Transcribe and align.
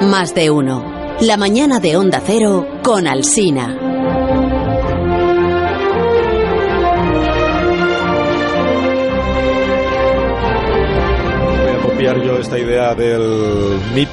Más 0.00 0.32
de 0.32 0.48
uno. 0.48 1.16
La 1.22 1.36
mañana 1.36 1.80
de 1.80 1.96
Onda 1.96 2.22
Cero 2.24 2.64
con 2.84 3.08
Alsina. 3.08 3.76
Voy 11.56 11.70
a 11.70 11.82
copiar 11.82 12.22
yo 12.22 12.38
esta 12.38 12.56
idea 12.60 12.94
del 12.94 13.80
MIT 13.92 14.08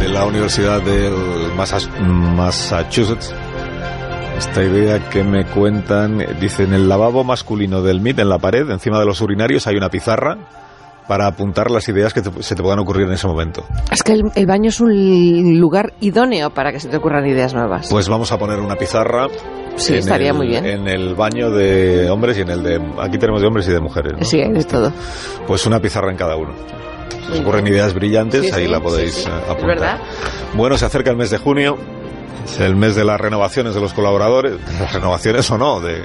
de 0.00 0.08
la 0.10 0.26
Universidad 0.26 0.82
del 0.82 1.14
Massachusetts. 1.56 3.34
Esta 4.36 4.62
idea 4.62 5.08
que 5.08 5.24
me 5.24 5.46
cuentan, 5.46 6.18
dice, 6.40 6.64
en 6.64 6.74
el 6.74 6.90
lavabo 6.90 7.24
masculino 7.24 7.80
del 7.80 8.02
MIT, 8.02 8.18
en 8.18 8.28
la 8.28 8.38
pared, 8.38 8.68
encima 8.68 9.00
de 9.00 9.06
los 9.06 9.22
urinarios, 9.22 9.66
hay 9.66 9.76
una 9.76 9.88
pizarra 9.88 10.36
para 11.12 11.26
apuntar 11.26 11.70
las 11.70 11.86
ideas 11.90 12.14
que 12.14 12.22
te- 12.22 12.42
se 12.42 12.54
te 12.54 12.62
puedan 12.62 12.78
ocurrir 12.78 13.06
en 13.06 13.12
ese 13.12 13.26
momento. 13.26 13.66
Es 13.90 14.02
que 14.02 14.12
el, 14.14 14.32
el 14.34 14.46
baño 14.46 14.70
es 14.70 14.80
un 14.80 15.58
lugar 15.60 15.92
idóneo 16.00 16.48
para 16.54 16.72
que 16.72 16.80
se 16.80 16.88
te 16.88 16.96
ocurran 16.96 17.26
ideas 17.26 17.52
nuevas. 17.52 17.88
Pues 17.90 18.08
vamos 18.08 18.32
a 18.32 18.38
poner 18.38 18.58
una 18.60 18.76
pizarra. 18.76 19.26
Sí, 19.76 19.96
estaría 19.96 20.30
el- 20.30 20.36
muy 20.38 20.46
bien. 20.46 20.64
En 20.64 20.88
el 20.88 21.14
baño 21.14 21.50
de 21.50 22.08
hombres 22.08 22.38
y 22.38 22.40
en 22.40 22.48
el 22.48 22.62
de... 22.62 22.80
Aquí 22.98 23.18
tenemos 23.18 23.42
de 23.42 23.46
hombres 23.46 23.68
y 23.68 23.72
de 23.72 23.80
mujeres. 23.80 24.14
¿no? 24.18 24.24
Sí, 24.24 24.40
hay 24.40 24.52
de 24.52 24.64
todo. 24.64 24.90
Pues 25.46 25.66
una 25.66 25.80
pizarra 25.80 26.10
en 26.10 26.16
cada 26.16 26.34
uno. 26.34 26.54
Si 27.26 27.32
os 27.32 27.40
ocurren 27.40 27.66
ideas 27.66 27.92
brillantes, 27.92 28.46
Sí, 28.46 28.50
ahí 28.50 28.64
sí, 28.64 28.72
la 28.72 28.80
podéis 28.80 29.12
sí, 29.12 29.28
eh, 29.28 29.32
apuntar. 29.50 29.66
verdad. 29.66 29.98
Bueno, 30.54 30.78
se 30.78 30.86
acerca 30.86 31.10
el 31.10 31.18
mes 31.18 31.28
de 31.30 31.36
junio, 31.36 31.76
es 32.46 32.58
el 32.58 32.74
mes 32.74 32.96
de 32.96 33.04
las 33.04 33.20
renovaciones 33.20 33.74
de 33.74 33.82
los 33.82 33.92
colaboradores, 33.92 34.54
las 34.80 34.94
renovaciones 34.94 35.50
o 35.50 35.58
no, 35.58 35.78
de, 35.80 36.02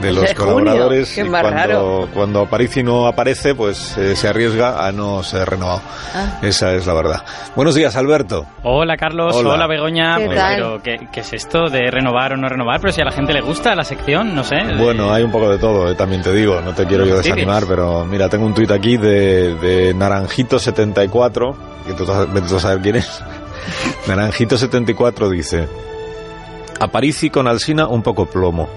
de 0.00 0.12
los 0.12 0.24
De 0.28 0.34
colaboradores. 0.34 1.12
qué 1.14 1.20
y 1.20 1.28
más 1.28 1.42
cuando, 1.42 1.58
raro. 1.60 2.08
cuando 2.14 2.40
Aparici 2.40 2.82
no 2.82 3.06
aparece, 3.06 3.54
pues 3.54 3.96
eh, 3.98 4.16
se 4.16 4.28
arriesga 4.28 4.86
a 4.86 4.92
no 4.92 5.22
ser 5.22 5.48
renovado. 5.48 5.82
Ah. 6.14 6.38
Esa 6.42 6.72
es 6.74 6.86
la 6.86 6.94
verdad. 6.94 7.22
Buenos 7.54 7.74
días, 7.74 7.96
Alberto. 7.96 8.46
Hola 8.62 8.96
Carlos, 8.96 9.36
Hola. 9.36 9.50
hola, 9.50 9.66
Begoña. 9.66 10.16
¿Qué 10.18 10.26
Pues, 10.26 10.38
tal? 10.38 10.54
Pero 10.56 10.82
¿qué, 10.82 11.08
qué 11.12 11.20
es 11.20 11.32
esto 11.32 11.68
de 11.68 11.90
renovar 11.90 12.32
o 12.32 12.36
no 12.36 12.48
renovar? 12.48 12.80
Pero 12.80 12.92
si 12.92 13.00
a 13.00 13.04
la 13.04 13.12
gente 13.12 13.32
le 13.32 13.40
gusta 13.42 13.74
la 13.74 13.84
sección, 13.84 14.34
no 14.34 14.42
sé. 14.44 14.56
de- 14.56 14.76
Bueno, 14.76 15.12
hay 15.12 15.22
un 15.22 15.30
poco 15.30 15.50
de 15.50 15.58
todo, 15.58 15.90
eh, 15.90 15.94
también 15.94 16.22
te 16.22 16.32
digo, 16.32 16.60
no 16.60 16.72
te 16.72 16.86
quiero 16.86 17.04
yo 17.04 17.16
¿Qué 17.20 17.28
desanimar, 17.28 17.64
pero 17.68 18.04
mira, 18.06 18.28
tengo 18.28 18.46
un 18.46 18.54
tuit 18.54 18.70
aquí 18.70 18.96
de, 18.96 19.54
de 19.56 19.94
Naranjito74, 19.94 21.54
que 21.86 21.92
tú, 21.94 22.04
tú 22.06 22.56
a 22.56 22.60
saber 22.60 22.80
quién 22.80 22.96
es. 22.96 23.22
Naranjito74 24.06 25.28
dice, 25.28 25.68
Aparici 26.80 27.28
con 27.30 27.46
Alsina 27.46 27.86
un 27.86 28.02
poco 28.02 28.26
plomo. 28.26 28.68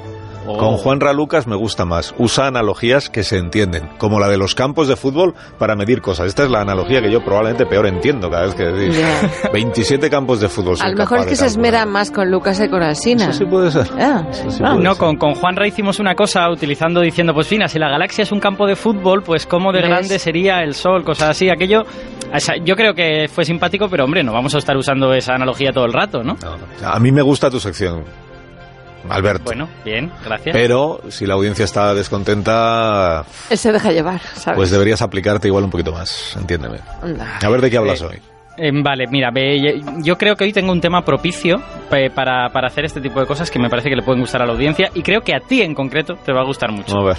Oh. 0.45 0.57
Con 0.57 0.77
Juan 0.77 0.99
Ralucas 0.99 1.47
me 1.47 1.55
gusta 1.55 1.85
más. 1.85 2.13
Usa 2.17 2.47
analogías 2.47 3.09
que 3.09 3.23
se 3.23 3.37
entienden, 3.37 3.87
como 3.97 4.19
la 4.19 4.27
de 4.27 4.37
los 4.37 4.55
campos 4.55 4.87
de 4.87 4.95
fútbol 4.95 5.33
para 5.57 5.75
medir 5.75 6.01
cosas. 6.01 6.27
Esta 6.27 6.43
es 6.43 6.49
la 6.51 6.61
analogía 6.61 7.01
que 7.01 7.11
yo 7.11 7.23
probablemente 7.23 7.65
peor 7.65 7.87
entiendo 7.87 8.29
cada 8.29 8.43
vez 8.45 8.55
que 8.55 8.63
decís. 8.63 8.97
Ya. 8.99 9.49
27 9.53 10.09
campos 10.09 10.39
de 10.39 10.49
fútbol. 10.49 10.75
A 10.81 10.89
lo 10.89 10.97
mejor 10.97 11.19
es 11.19 11.25
que 11.27 11.35
se 11.35 11.45
esmera 11.45 11.85
más 11.85 12.11
con 12.11 12.29
Lucas 12.29 12.59
que 12.59 12.69
con 12.69 12.83
Alsina. 12.83 13.25
Eso 13.29 13.39
sí 13.39 13.45
puede 13.45 13.71
ser. 13.71 13.87
Ah. 13.99 14.23
Sí 14.31 14.41
Ah. 14.61 14.71
puede 14.73 14.83
No, 14.83 14.91
ser. 14.93 14.99
con, 14.99 15.17
con 15.17 15.35
Juanra 15.35 15.67
hicimos 15.67 15.99
una 15.99 16.15
cosa 16.15 16.49
utilizando, 16.49 17.01
diciendo, 17.01 17.33
pues 17.33 17.47
fina, 17.47 17.67
si 17.67 17.79
la 17.79 17.89
galaxia 17.89 18.23
es 18.23 18.31
un 18.31 18.39
campo 18.39 18.67
de 18.67 18.75
fútbol, 18.75 19.23
pues 19.23 19.45
cómo 19.45 19.71
de 19.71 19.79
¿Ves? 19.79 19.89
grande 19.89 20.19
sería 20.19 20.59
el 20.63 20.73
Sol, 20.73 21.03
cosas 21.03 21.29
así. 21.29 21.49
Aquello, 21.49 21.83
o 22.33 22.39
sea, 22.39 22.55
yo 22.63 22.75
creo 22.75 22.93
que 22.93 23.27
fue 23.27 23.45
simpático, 23.45 23.87
pero 23.89 24.03
hombre, 24.05 24.23
no 24.23 24.33
vamos 24.33 24.53
a 24.55 24.57
estar 24.57 24.75
usando 24.75 25.13
esa 25.13 25.35
analogía 25.35 25.71
todo 25.71 25.85
el 25.85 25.93
rato, 25.93 26.23
¿no? 26.23 26.35
No, 26.43 26.57
no. 26.57 26.87
A 26.89 26.99
mí 26.99 27.11
me 27.11 27.21
gusta 27.21 27.49
tu 27.49 27.59
sección, 27.59 28.03
Alberto. 29.09 29.43
Bueno, 29.45 29.67
bien, 29.83 30.11
gracias. 30.23 30.53
Pero 30.55 31.01
si 31.09 31.25
la 31.25 31.33
audiencia 31.35 31.65
está 31.65 31.93
descontenta, 31.93 33.25
Él 33.49 33.57
se 33.57 33.71
deja 33.71 33.91
llevar, 33.91 34.21
¿sabes? 34.35 34.57
pues 34.57 34.71
deberías 34.71 35.01
aplicarte 35.01 35.47
igual 35.47 35.63
un 35.65 35.69
poquito 35.69 35.91
más, 35.91 36.35
entiéndeme. 36.37 36.79
Anda. 37.01 37.39
A 37.43 37.49
ver 37.49 37.61
de 37.61 37.69
qué 37.69 37.77
hablas 37.77 38.01
Eh, 38.01 38.05
hoy. 38.05 38.21
Eh, 38.57 38.71
vale, 38.83 39.05
mira, 39.09 39.31
ve, 39.31 39.81
yo 40.03 40.15
creo 40.17 40.35
que 40.35 40.43
hoy 40.43 40.53
tengo 40.53 40.71
un 40.71 40.79
tema 40.79 41.03
propicio 41.03 41.61
para, 41.89 42.49
para 42.49 42.67
hacer 42.67 42.85
este 42.85 43.01
tipo 43.01 43.19
de 43.19 43.25
cosas 43.25 43.49
que 43.49 43.57
me 43.59 43.69
parece 43.69 43.89
que 43.89 43.95
le 43.95 44.03
pueden 44.03 44.21
gustar 44.21 44.41
a 44.43 44.45
la 44.45 44.53
audiencia 44.53 44.89
y 44.93 45.01
creo 45.01 45.21
que 45.21 45.33
a 45.35 45.39
ti 45.39 45.61
en 45.63 45.73
concreto 45.73 46.15
te 46.23 46.31
va 46.31 46.41
a 46.41 46.45
gustar 46.45 46.71
mucho. 46.71 46.95
A 46.97 47.03
ver. 47.03 47.17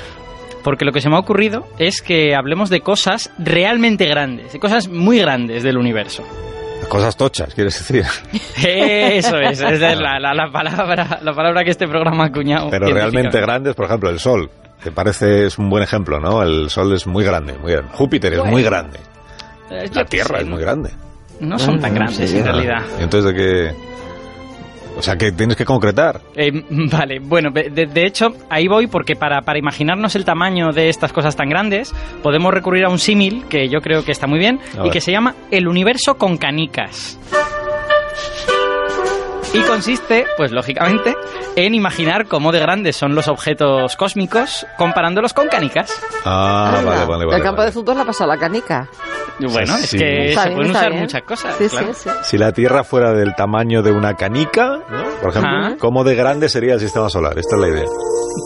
Porque 0.62 0.84
lo 0.84 0.92
que 0.92 1.00
se 1.00 1.10
me 1.10 1.16
ha 1.16 1.18
ocurrido 1.18 1.64
es 1.78 2.00
que 2.00 2.34
hablemos 2.34 2.70
de 2.70 2.80
cosas 2.80 3.30
realmente 3.38 4.06
grandes, 4.06 4.52
de 4.52 4.58
cosas 4.60 4.88
muy 4.88 5.18
grandes 5.18 5.62
del 5.62 5.76
universo. 5.76 6.22
Cosas 6.88 7.16
tochas, 7.16 7.52
quieres 7.54 7.76
decir. 7.78 8.04
Eso 8.64 9.38
es, 9.38 9.60
esa 9.60 9.70
es 9.92 9.98
la, 9.98 10.18
la- 10.20 10.34
la 10.34 10.50
palabra, 10.52 11.18
la 11.22 11.32
palabra 11.34 11.64
que 11.64 11.70
este 11.70 11.86
programa 11.88 12.24
ha 12.24 12.26
acuñado. 12.28 12.70
Pero 12.70 12.86
realmente 12.88 13.40
grandes, 13.40 13.74
por 13.74 13.86
ejemplo, 13.86 14.10
el 14.10 14.18
Sol. 14.20 14.50
Que 14.82 14.90
parece 14.92 15.46
es 15.46 15.58
un 15.58 15.70
buen 15.70 15.82
ejemplo, 15.82 16.20
¿no? 16.20 16.42
El 16.42 16.68
Sol 16.70 16.92
es 16.94 17.06
muy 17.06 17.24
grande, 17.24 17.54
muy 17.54 17.72
grande. 17.72 17.90
Júpiter 17.94 18.32
es 18.34 18.38
Bueno, 18.38 18.52
muy 18.52 18.62
grande. 18.62 18.98
Eh, 19.70 19.88
La 19.92 20.04
Tierra 20.04 20.36
sé, 20.38 20.42
es 20.44 20.48
muy 20.48 20.60
grande. 20.60 20.90
No 21.40 21.58
son 21.58 21.80
tan 21.80 21.92
Mm, 21.92 21.94
grandes 21.94 22.30
sí, 22.30 22.38
en 22.38 22.44
realidad. 22.44 22.82
¿Y 23.00 23.02
entonces 23.02 23.32
de 23.32 23.36
qué? 23.36 23.74
O 24.96 25.02
sea, 25.02 25.16
que 25.16 25.32
tienes 25.32 25.56
que 25.56 25.64
concretar. 25.64 26.20
Eh, 26.36 26.50
vale, 26.90 27.18
bueno, 27.20 27.50
de, 27.50 27.68
de 27.70 28.06
hecho, 28.06 28.28
ahí 28.48 28.68
voy 28.68 28.86
porque 28.86 29.16
para, 29.16 29.42
para 29.42 29.58
imaginarnos 29.58 30.14
el 30.16 30.24
tamaño 30.24 30.72
de 30.72 30.88
estas 30.88 31.12
cosas 31.12 31.34
tan 31.36 31.48
grandes, 31.48 31.92
podemos 32.22 32.52
recurrir 32.54 32.84
a 32.84 32.88
un 32.88 32.98
símil 32.98 33.44
que 33.48 33.68
yo 33.68 33.80
creo 33.80 34.04
que 34.04 34.12
está 34.12 34.26
muy 34.26 34.38
bien 34.38 34.60
A 34.74 34.80
y 34.80 34.82
ver. 34.84 34.92
que 34.92 35.00
se 35.00 35.10
llama 35.12 35.34
el 35.50 35.66
universo 35.68 36.14
con 36.16 36.36
canicas. 36.36 37.18
Y 39.52 39.60
consiste, 39.60 40.26
pues 40.36 40.50
lógicamente, 40.50 41.14
en 41.54 41.74
imaginar 41.76 42.26
cómo 42.26 42.50
de 42.50 42.58
grandes 42.58 42.96
son 42.96 43.14
los 43.14 43.28
objetos 43.28 43.94
cósmicos 43.96 44.66
comparándolos 44.76 45.32
con 45.32 45.46
canicas. 45.46 45.92
Ah, 46.24 46.74
Anda. 46.78 46.90
vale, 46.90 47.04
vale, 47.06 47.24
vale. 47.26 47.36
El 47.36 47.42
campo 47.42 47.58
vale. 47.58 47.70
de 47.70 47.72
fútbol 47.72 47.96
la 47.96 48.04
pasado 48.04 48.30
la 48.32 48.36
canica. 48.38 48.88
Bueno, 49.40 49.76
sí. 49.78 49.84
es 49.84 49.90
que 50.02 50.28
Está 50.30 50.42
se 50.42 50.48
bien, 50.48 50.56
pueden 50.58 50.70
usar 50.72 50.88
bien. 50.90 51.00
muchas 51.02 51.22
cosas. 51.22 51.54
Sí, 51.58 51.68
claro. 51.68 51.94
sí, 51.94 52.00
sí. 52.04 52.10
Si 52.22 52.38
la 52.38 52.52
Tierra 52.52 52.84
fuera 52.84 53.12
del 53.12 53.34
tamaño 53.34 53.82
de 53.82 53.90
una 53.92 54.14
canica, 54.14 54.78
¿no? 54.90 55.04
por 55.20 55.30
ejemplo, 55.30 55.50
Ajá. 55.50 55.76
¿cómo 55.78 56.04
de 56.04 56.14
grande 56.14 56.48
sería 56.48 56.74
el 56.74 56.80
sistema 56.80 57.08
solar? 57.10 57.38
Esta 57.38 57.56
es 57.56 57.60
la 57.62 57.68
idea. 57.68 57.84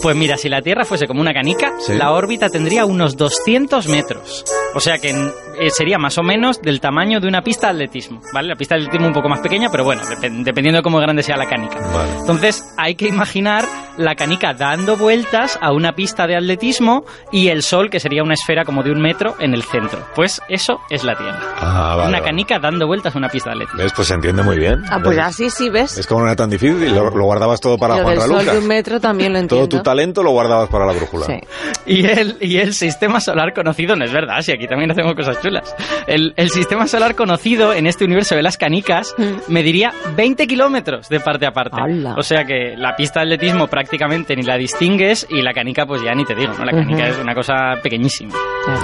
Pues 0.02 0.16
mira, 0.16 0.36
si 0.36 0.48
la 0.48 0.60
Tierra 0.62 0.84
fuese 0.84 1.06
como 1.06 1.20
una 1.20 1.32
canica, 1.32 1.72
Sí. 1.78 1.94
la 1.94 2.12
órbita 2.12 2.48
tendría 2.48 2.84
unos 2.84 3.16
200 3.16 3.88
metros. 3.88 4.44
O 4.74 4.80
sea 4.80 4.98
que 4.98 5.10
eh, 5.10 5.70
sería 5.70 5.98
más 5.98 6.18
o 6.18 6.22
menos 6.22 6.60
del 6.60 6.80
tamaño 6.80 7.20
de 7.20 7.26
una 7.28 7.42
pista 7.42 7.68
de 7.68 7.72
atletismo, 7.74 8.20
¿vale? 8.32 8.48
La 8.48 8.56
pista 8.56 8.74
de 8.74 8.82
atletismo 8.82 9.06
un 9.08 9.14
poco 9.14 9.28
más 9.28 9.40
pequeña, 9.40 9.70
pero 9.70 9.84
bueno, 9.84 10.02
dep- 10.02 10.42
dependiendo 10.44 10.78
de 10.78 10.82
cómo 10.82 10.98
grande 10.98 11.22
sea 11.22 11.36
la 11.36 11.46
canica. 11.48 11.78
Vale. 11.80 12.10
Entonces 12.20 12.62
hay 12.76 12.94
que 12.94 13.08
imaginar 13.08 13.64
la 13.98 14.14
canica 14.14 14.54
dando 14.54 14.96
vueltas 14.96 15.58
a 15.60 15.72
una 15.72 15.92
pista 15.92 16.26
de 16.26 16.36
atletismo 16.36 17.04
y 17.32 17.48
el 17.48 17.62
Sol, 17.62 17.90
que 17.90 18.00
sería 18.00 18.22
una 18.22 18.34
esfera 18.34 18.64
como 18.64 18.82
de 18.82 18.90
un 18.92 19.00
metro, 19.00 19.34
en 19.40 19.52
el 19.54 19.62
centro. 19.62 20.00
Pues 20.14 20.40
eso 20.48 20.80
es 20.88 21.04
la 21.04 21.14
Tierra. 21.16 21.38
Ah, 21.58 21.94
vale, 21.96 22.08
una 22.08 22.18
vale. 22.18 22.24
canica 22.24 22.58
dando 22.58 22.86
vueltas 22.86 23.14
a 23.14 23.18
una 23.18 23.28
pista 23.28 23.50
de 23.50 23.56
atletismo. 23.56 23.82
¿Ves? 23.82 23.92
Pues 23.94 24.08
se 24.08 24.14
entiende 24.14 24.42
muy 24.42 24.56
bien. 24.58 24.82
Ah, 24.90 25.00
pues 25.02 25.16
¿Ves? 25.16 25.26
así 25.26 25.50
sí, 25.50 25.68
¿ves? 25.68 25.98
Es 25.98 26.06
como 26.06 26.20
no 26.22 26.26
era 26.28 26.36
tan 26.36 26.48
difícil, 26.50 26.94
lo, 26.94 27.10
lo 27.10 27.24
guardabas 27.24 27.60
todo 27.60 27.76
para 27.76 27.96
Lo 27.96 28.02
Juan 28.04 28.14
del 28.14 28.22
sol 28.22 28.36
Raluca. 28.36 28.52
de 28.52 28.58
un 28.58 28.66
metro 28.68 29.00
también 29.00 29.32
lo 29.32 29.38
entiendo. 29.40 29.68
Todo 29.68 29.78
tu 29.78 29.82
talento 29.82 30.22
lo 30.22 30.30
guardabas 30.30 30.68
para 30.68 30.86
la 30.86 30.92
brújula. 30.92 31.26
Sí. 31.26 31.40
Y 31.86 32.06
el, 32.06 32.36
y 32.40 32.58
el 32.58 32.74
sistema 32.74 33.20
solar 33.20 33.52
conocido, 33.52 33.96
no 33.96 34.04
es 34.04 34.12
verdad, 34.12 34.40
si 34.42 34.52
aquí 34.52 34.66
también 34.68 34.90
hacemos 34.90 35.14
cosas 35.14 35.40
chulas. 35.42 35.74
El, 36.06 36.32
el 36.36 36.50
sistema 36.50 36.86
solar 36.86 37.14
conocido 37.14 37.72
en 37.72 37.86
este 37.86 38.04
universo 38.04 38.34
de 38.36 38.42
las 38.42 38.56
canicas 38.56 39.14
Mm. 39.18 39.52
mediría 39.52 39.92
20 40.16 40.46
kilómetros 40.46 41.08
de 41.08 41.18
parte 41.20 41.46
a 41.46 41.50
parte. 41.50 41.76
¡Hala! 41.80 42.14
O 42.16 42.22
sea 42.22 42.44
que 42.44 42.74
la 42.76 42.94
pista 42.94 43.20
de 43.20 43.34
atletismo 43.34 43.66
prácticamente 43.66 43.87
ni 44.36 44.42
la 44.42 44.56
distingues 44.56 45.26
y 45.30 45.42
la 45.42 45.52
canica 45.52 45.86
pues 45.86 46.02
ya 46.02 46.14
ni 46.14 46.24
te 46.24 46.34
digo, 46.34 46.52
¿no? 46.54 46.64
La 46.64 46.72
canica 46.72 47.08
es 47.08 47.18
una 47.18 47.34
cosa 47.34 47.74
pequeñísima. 47.82 48.34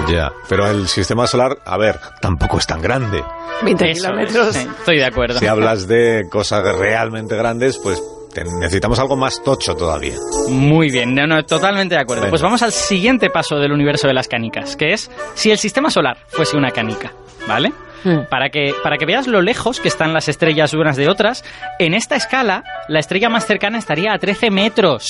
Ya, 0.09 0.31
pero 0.49 0.67
el 0.69 0.87
sistema 0.87 1.27
solar, 1.27 1.57
a 1.65 1.77
ver, 1.77 1.99
tampoco 2.21 2.57
es 2.57 2.65
tan 2.67 2.81
grande. 2.81 3.23
20 3.63 3.91
Eso 3.91 3.91
es, 3.91 4.01
kilómetros. 4.07 4.55
estoy 4.55 4.97
de 4.97 5.05
acuerdo. 5.05 5.39
Si 5.39 5.47
hablas 5.47 5.87
de 5.87 6.27
cosas 6.29 6.63
realmente 6.77 7.35
grandes, 7.35 7.77
pues 7.77 8.01
necesitamos 8.43 8.99
algo 8.99 9.15
más 9.15 9.41
tocho 9.43 9.75
todavía. 9.75 10.15
Muy 10.49 10.89
bien, 10.91 11.13
no, 11.15 11.25
no, 11.27 11.43
totalmente 11.43 11.95
de 11.95 12.01
acuerdo. 12.01 12.23
Venga. 12.23 12.31
Pues 12.31 12.41
vamos 12.41 12.61
al 12.63 12.71
siguiente 12.71 13.29
paso 13.29 13.57
del 13.57 13.71
universo 13.71 14.07
de 14.07 14.13
las 14.13 14.27
canicas, 14.27 14.75
que 14.75 14.93
es 14.93 15.09
si 15.35 15.51
el 15.51 15.57
sistema 15.57 15.89
solar 15.89 16.17
fuese 16.27 16.57
una 16.57 16.71
canica, 16.71 17.13
¿vale? 17.47 17.71
Mm. 18.03 18.27
Para 18.29 18.49
que, 18.49 18.73
para 18.83 18.97
que 18.97 19.05
veas 19.05 19.25
lo 19.27 19.41
lejos 19.41 19.79
que 19.79 19.87
están 19.87 20.13
las 20.13 20.27
estrellas 20.29 20.73
unas 20.73 20.95
de 20.97 21.09
otras, 21.09 21.43
en 21.79 21.93
esta 21.95 22.15
escala, 22.15 22.63
la 22.87 22.99
estrella 22.99 23.29
más 23.29 23.45
cercana 23.47 23.77
estaría 23.79 24.13
a 24.13 24.19
13 24.19 24.51
metros. 24.51 25.07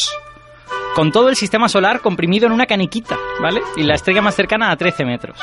Con 0.96 1.12
todo 1.12 1.28
el 1.28 1.36
sistema 1.36 1.68
solar 1.68 2.00
comprimido 2.00 2.46
en 2.48 2.54
una 2.54 2.66
caniquita, 2.68 3.18
¿vale? 3.42 3.62
Y 3.76 3.84
la 3.84 3.96
estrella 3.96 4.22
más 4.22 4.34
cercana 4.34 4.72
a 4.72 4.78
13 4.78 5.04
metros. 5.04 5.38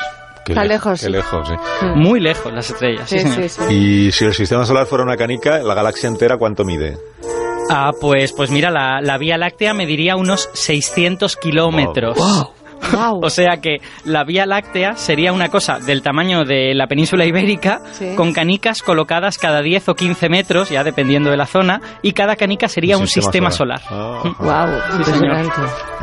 qué 0.45 0.53
Está 0.53 0.63
le- 0.63 0.69
lejos, 0.69 0.99
Qué 0.99 1.09
lejos, 1.11 1.47
sí. 1.47 1.85
Muy 1.93 2.19
lejos 2.19 2.51
las 2.51 2.71
estrellas. 2.71 3.07
Sí, 3.07 3.19
Sí, 3.19 3.29
señor. 3.29 3.49
sí, 3.49 3.61
sí. 3.67 3.73
Y 4.07 4.11
si 4.11 4.25
el 4.25 4.33
sistema 4.33 4.65
solar 4.65 4.87
fuera 4.87 5.03
una 5.03 5.15
canica, 5.15 5.59
la 5.59 5.75
galaxia 5.75 6.07
entera, 6.09 6.37
¿cuánto 6.37 6.65
mide? 6.65 6.97
Ah, 7.69 7.91
pues, 7.99 8.33
pues 8.33 8.51
mira, 8.51 8.69
la, 8.69 8.99
la 9.01 9.17
Vía 9.17 9.37
Láctea 9.37 9.73
mediría 9.73 10.15
unos 10.15 10.49
600 10.53 11.35
kilómetros. 11.37 12.17
Wow. 12.17 12.53
O 13.23 13.29
sea 13.29 13.61
que 13.61 13.77
la 14.03 14.25
Vía 14.25 14.45
Láctea 14.45 14.97
sería 14.97 15.31
una 15.31 15.47
cosa 15.47 15.79
del 15.79 16.01
tamaño 16.01 16.43
de 16.43 16.73
la 16.75 16.85
península 16.85 17.25
ibérica, 17.25 17.79
Sí. 17.93 18.13
con 18.17 18.33
canicas 18.33 18.81
colocadas 18.81 19.37
cada 19.37 19.61
10 19.61 19.87
o 19.87 19.95
15 19.95 20.27
metros, 20.27 20.69
ya 20.69 20.83
dependiendo 20.83 21.29
de 21.29 21.37
la 21.37 21.45
zona, 21.45 21.79
y 22.01 22.11
cada 22.11 22.35
canica 22.35 22.67
sería 22.67 22.97
un 22.97 23.07
sistema, 23.07 23.51
solar. 23.51 23.79
Ah. 23.89 24.21
Wow, 24.37 24.97
impresionante. 24.99 25.61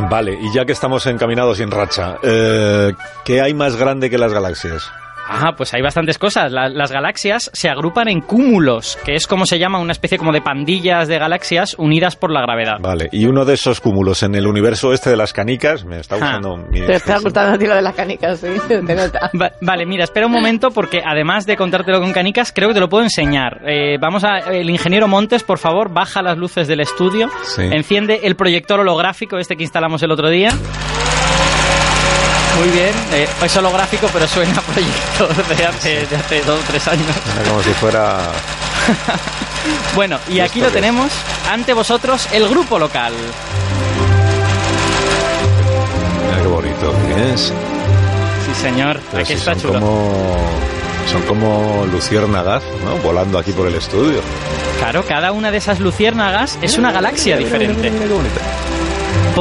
Vale, 0.08 0.38
y 0.40 0.54
ya 0.54 0.64
que 0.64 0.72
estamos 0.72 1.06
encaminados 1.06 1.60
y 1.60 1.64
en 1.64 1.70
racha, 1.70 2.16
eh, 2.22 2.92
¿qué 3.26 3.42
hay 3.42 3.52
más 3.52 3.76
grande 3.76 4.08
que 4.08 4.16
las 4.16 4.32
galaxias? 4.32 4.90
Ah, 5.32 5.52
pues 5.56 5.72
hay 5.74 5.80
bastantes 5.82 6.18
cosas. 6.18 6.50
La- 6.50 6.68
las 6.68 6.90
galaxias 6.90 7.50
se 7.52 7.68
agrupan 7.68 8.08
en 8.08 8.20
cúmulos, 8.20 8.98
que 9.04 9.14
es 9.14 9.26
como 9.26 9.46
se 9.46 9.58
llama 9.58 9.78
una 9.78 9.92
especie 9.92 10.18
como 10.18 10.32
de 10.32 10.40
pandillas 10.42 11.06
de 11.08 11.18
galaxias 11.18 11.74
unidas 11.78 12.16
por 12.16 12.32
la 12.32 12.40
gravedad. 12.42 12.78
Vale, 12.80 13.08
y 13.12 13.26
uno 13.26 13.44
de 13.44 13.54
esos 13.54 13.80
cúmulos 13.80 14.22
en 14.22 14.34
el 14.34 14.46
universo 14.46 14.92
este 14.92 15.10
de 15.10 15.16
las 15.16 15.32
canicas, 15.32 15.84
me 15.84 16.00
está 16.00 16.16
Ah. 16.16 16.18
gustando 16.18 16.56
mi 16.68 16.80
Te 16.80 16.94
está 16.94 17.18
gustando 17.20 17.54
a 17.54 17.58
ti 17.58 17.66
lo 17.66 17.74
de 17.76 17.82
las 17.82 17.94
canicas, 17.94 18.40
sí, 18.40 18.48
te 18.68 18.94
nota. 18.94 19.30
Va- 19.40 19.52
vale, 19.60 19.86
mira, 19.86 20.04
espera 20.04 20.26
un 20.26 20.32
momento 20.32 20.70
porque 20.70 21.00
además 21.04 21.46
de 21.46 21.56
contártelo 21.56 22.00
con 22.00 22.12
canicas, 22.12 22.52
creo 22.52 22.68
que 22.68 22.74
te 22.74 22.80
lo 22.80 22.88
puedo 22.88 23.04
enseñar. 23.04 23.60
Eh, 23.66 23.96
vamos 24.00 24.24
a... 24.24 24.38
El 24.50 24.68
ingeniero 24.70 25.06
Montes, 25.06 25.42
por 25.44 25.58
favor, 25.58 25.92
baja 25.92 26.22
las 26.22 26.36
luces 26.38 26.66
del 26.66 26.80
estudio, 26.80 27.28
Sí. 27.44 27.62
enciende 27.62 28.20
el 28.24 28.34
proyector 28.36 28.80
holográfico, 28.80 29.38
este 29.38 29.56
que 29.56 29.62
instalamos 29.62 30.02
el 30.02 30.10
otro 30.10 30.28
día. 30.28 30.50
Muy 32.58 32.68
bien, 32.70 32.92
eh, 33.12 33.28
es 33.42 33.56
holográfico 33.56 34.08
pero 34.12 34.26
suena 34.28 34.58
a 34.58 34.62
proyector 34.62 35.46
de 35.56 35.66
hace, 35.66 36.06
de 36.06 36.16
hace 36.16 36.42
dos 36.42 36.60
o 36.60 36.62
tres 36.66 36.86
años. 36.88 37.06
Como 37.48 37.62
si 37.62 37.70
fuera... 37.70 38.18
Bueno, 39.94 40.18
y 40.28 40.36
¿Y 40.36 40.40
aquí 40.40 40.58
lo 40.60 40.70
tenemos 40.70 41.12
ante 41.50 41.74
vosotros 41.74 42.26
el 42.32 42.48
grupo 42.48 42.78
local. 42.78 43.12
Mira 46.26 46.42
qué 46.42 46.48
bonito 46.48 46.94
que 47.14 47.32
es. 47.34 47.40
Sí, 47.42 48.62
señor, 48.62 49.00
Pero 49.10 49.22
aquí 49.22 49.32
si 49.34 49.38
está 49.38 49.52
son 49.52 49.60
chulo. 49.62 49.80
como... 49.80 50.36
Son 51.10 51.22
como 51.22 51.86
luciérnagas, 51.92 52.62
¿no? 52.84 52.96
Volando 52.98 53.38
aquí 53.38 53.52
por 53.52 53.66
el 53.66 53.74
estudio. 53.74 54.20
Claro, 54.78 55.04
cada 55.04 55.32
una 55.32 55.50
de 55.50 55.58
esas 55.58 55.80
luciérnagas 55.80 56.58
es 56.62 56.78
una 56.78 56.92
galaxia 56.92 57.36
diferente. 57.36 57.90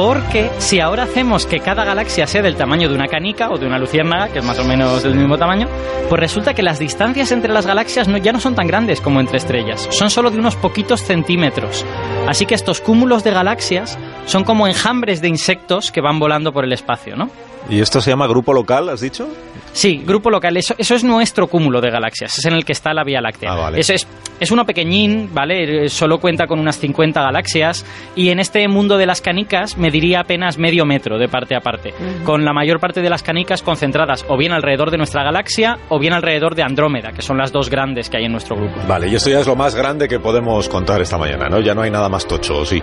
Porque 0.02 0.48
si 0.56 0.80
ahora 0.80 1.02
hacemos 1.02 1.44
que 1.44 1.60
cada 1.60 1.84
galaxia 1.84 2.26
sea 2.26 2.40
del 2.40 2.56
tamaño 2.56 2.88
de 2.88 2.94
una 2.94 3.06
canica 3.06 3.50
o 3.50 3.58
de 3.58 3.66
una 3.66 3.78
luciérnaga, 3.78 4.28
que 4.32 4.38
es 4.38 4.44
más 4.46 4.58
o 4.58 4.64
menos 4.64 5.02
del 5.02 5.14
mismo 5.14 5.36
tamaño, 5.36 5.68
pues 6.08 6.18
resulta 6.18 6.54
que 6.54 6.62
las 6.62 6.78
distancias 6.78 7.30
entre 7.32 7.52
las 7.52 7.66
galaxias 7.66 8.08
no- 8.08 8.16
ya 8.16 8.32
no 8.32 8.40
son 8.40 8.54
tan 8.54 8.66
grandes 8.66 9.02
como 9.02 9.20
entre 9.20 9.36
estrellas, 9.36 9.86
son 9.90 10.08
solo 10.08 10.30
de 10.30 10.38
unos 10.38 10.56
poquitos 10.56 11.02
centímetros. 11.02 11.84
Así 12.26 12.46
que 12.46 12.54
estos 12.54 12.80
cúmulos 12.80 13.24
de 13.24 13.32
galaxias 13.32 13.98
son 14.24 14.42
como 14.44 14.66
enjambres 14.66 15.20
de 15.20 15.28
insectos 15.28 15.92
que 15.92 16.00
van 16.00 16.18
volando 16.18 16.50
por 16.50 16.64
el 16.64 16.72
espacio, 16.72 17.14
¿no? 17.14 17.28
¿Y 17.68 17.80
esto 17.80 18.00
se 18.00 18.08
llama 18.10 18.26
grupo 18.26 18.54
local, 18.54 18.88
has 18.88 19.02
dicho? 19.02 19.28
Sí, 19.74 20.02
grupo 20.04 20.30
local. 20.30 20.56
Eso, 20.56 20.74
eso 20.78 20.94
es 20.94 21.04
nuestro 21.04 21.46
cúmulo 21.46 21.80
de 21.82 21.90
galaxias. 21.90 22.38
Es 22.38 22.44
en 22.46 22.54
el 22.54 22.64
que 22.64 22.72
está 22.72 22.94
la 22.94 23.04
Vía 23.04 23.20
Láctea. 23.20 23.52
Ah, 23.52 23.56
vale. 23.56 23.78
Eso 23.78 23.92
es, 23.92 24.08
es 24.40 24.50
uno 24.50 24.64
pequeñín, 24.64 25.28
¿vale? 25.32 25.84
Eh, 25.84 25.88
Solo 25.90 26.18
cuenta 26.18 26.46
con 26.46 26.58
unas 26.58 26.78
50 26.78 27.20
galaxias. 27.22 27.84
Y 28.16 28.30
en 28.30 28.40
este 28.40 28.66
mundo 28.66 28.96
de 28.96 29.06
las 29.06 29.20
canicas 29.20 29.76
mediría 29.90 30.20
apenas 30.20 30.56
medio 30.56 30.86
metro 30.86 31.18
de 31.18 31.26
parte 31.26 31.56
a 31.56 31.60
parte. 31.60 31.92
Con 32.24 32.44
la 32.44 32.52
mayor 32.52 32.78
parte 32.78 33.02
de 33.02 33.10
las 33.10 33.24
canicas 33.24 33.60
concentradas 33.60 34.24
o 34.28 34.36
bien 34.36 34.52
alrededor 34.52 34.92
de 34.92 34.98
nuestra 34.98 35.24
galaxia 35.24 35.78
o 35.88 35.98
bien 35.98 36.12
alrededor 36.12 36.54
de 36.54 36.62
Andrómeda, 36.62 37.10
que 37.10 37.22
son 37.22 37.38
las 37.38 37.50
dos 37.50 37.68
grandes 37.68 38.08
que 38.08 38.18
hay 38.18 38.26
en 38.26 38.32
nuestro 38.32 38.54
grupo. 38.54 38.74
Vale, 38.86 39.08
y 39.08 39.16
esto 39.16 39.30
ya 39.30 39.40
es 39.40 39.48
lo 39.48 39.56
más 39.56 39.74
grande 39.74 40.06
que 40.06 40.20
podemos 40.20 40.68
contar 40.68 41.02
esta 41.02 41.18
mañana, 41.18 41.48
¿no? 41.48 41.58
Ya 41.58 41.74
no 41.74 41.82
hay 41.82 41.90
nada 41.90 42.08
más 42.08 42.24
tocho, 42.24 42.58
¿o 42.58 42.64
sí? 42.64 42.80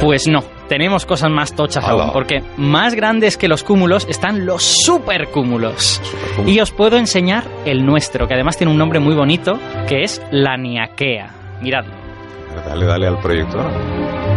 Pues 0.00 0.28
no, 0.28 0.44
tenemos 0.68 1.04
cosas 1.04 1.30
más 1.32 1.52
tochas 1.52 1.84
Ala. 1.84 2.04
aún, 2.04 2.12
porque 2.12 2.44
más 2.56 2.94
grandes 2.94 3.36
que 3.36 3.48
los 3.48 3.64
cúmulos 3.64 4.06
están 4.08 4.46
los 4.46 4.62
supercúmulos. 4.62 6.00
Supercúmulo. 6.04 6.48
Y 6.48 6.60
os 6.60 6.70
puedo 6.70 6.96
enseñar 6.96 7.42
el 7.64 7.84
nuestro, 7.84 8.28
que 8.28 8.34
además 8.34 8.56
tiene 8.56 8.70
un 8.70 8.78
nombre 8.78 9.00
muy 9.00 9.16
bonito, 9.16 9.58
que 9.88 10.04
es 10.04 10.22
la 10.30 10.56
Niaquea. 10.56 11.30
Miradlo. 11.60 11.92
Dale, 12.68 12.86
dale 12.86 13.06
al 13.08 13.18
proyector. 13.18 14.35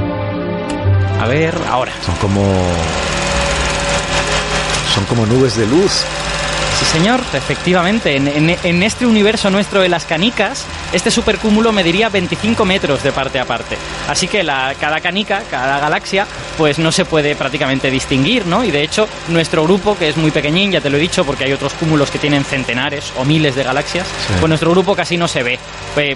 A 1.20 1.28
ver, 1.28 1.56
ahora. 1.70 1.92
Son 2.06 2.16
como... 2.16 2.42
Son 4.94 5.04
como 5.06 5.26
nubes 5.26 5.56
de 5.58 5.66
luz. 5.68 5.92
Sí, 6.80 6.86
señor, 6.98 7.20
efectivamente. 7.34 8.16
En, 8.16 8.28
en- 8.28 8.58
en 8.64 8.84
este 8.84 9.06
universo 9.06 9.50
nuestro 9.50 9.82
de 9.82 9.90
las 9.90 10.06
canicas, 10.06 10.66
este 10.92 11.12
supercúmulo 11.12 11.72
mediría 11.72 12.10
25 12.10 12.66
metros 12.66 13.04
de 13.04 13.12
parte 13.12 13.40
a 13.40 13.46
parte. 13.46 13.78
Así 14.08 14.28
que 14.28 14.44
la, 14.44 14.74
cada 14.80 15.02
canica, 15.02 15.44
cada 15.50 15.80
galaxia, 15.80 16.26
pues 16.58 16.80
no 16.80 16.92
se 16.92 17.06
puede 17.06 17.36
prácticamente 17.36 17.92
distinguir, 17.92 18.46
¿no? 18.46 18.64
Y 18.64 18.72
de 18.72 18.84
hecho, 18.84 19.08
nuestro 19.28 19.64
grupo, 19.64 19.98
que 19.98 20.10
es 20.10 20.18
muy 20.18 20.32
pequeñín, 20.32 20.72
ya 20.72 20.82
te 20.82 20.90
lo 20.90 20.98
he 20.98 21.00
dicho, 21.00 21.24
porque 21.26 21.44
hay 21.44 21.54
otros 21.54 21.74
cúmulos 21.74 22.10
que 22.10 22.20
tienen 22.20 22.44
centenares 22.44 23.14
o 23.18 23.26
miles 23.26 23.56
de 23.56 23.64
galaxias, 23.64 24.08
pues 24.40 24.50
nuestro 24.50 24.72
grupo 24.72 24.96
casi 24.96 25.18
no 25.18 25.28
se 25.28 25.44
ve. 25.44 25.60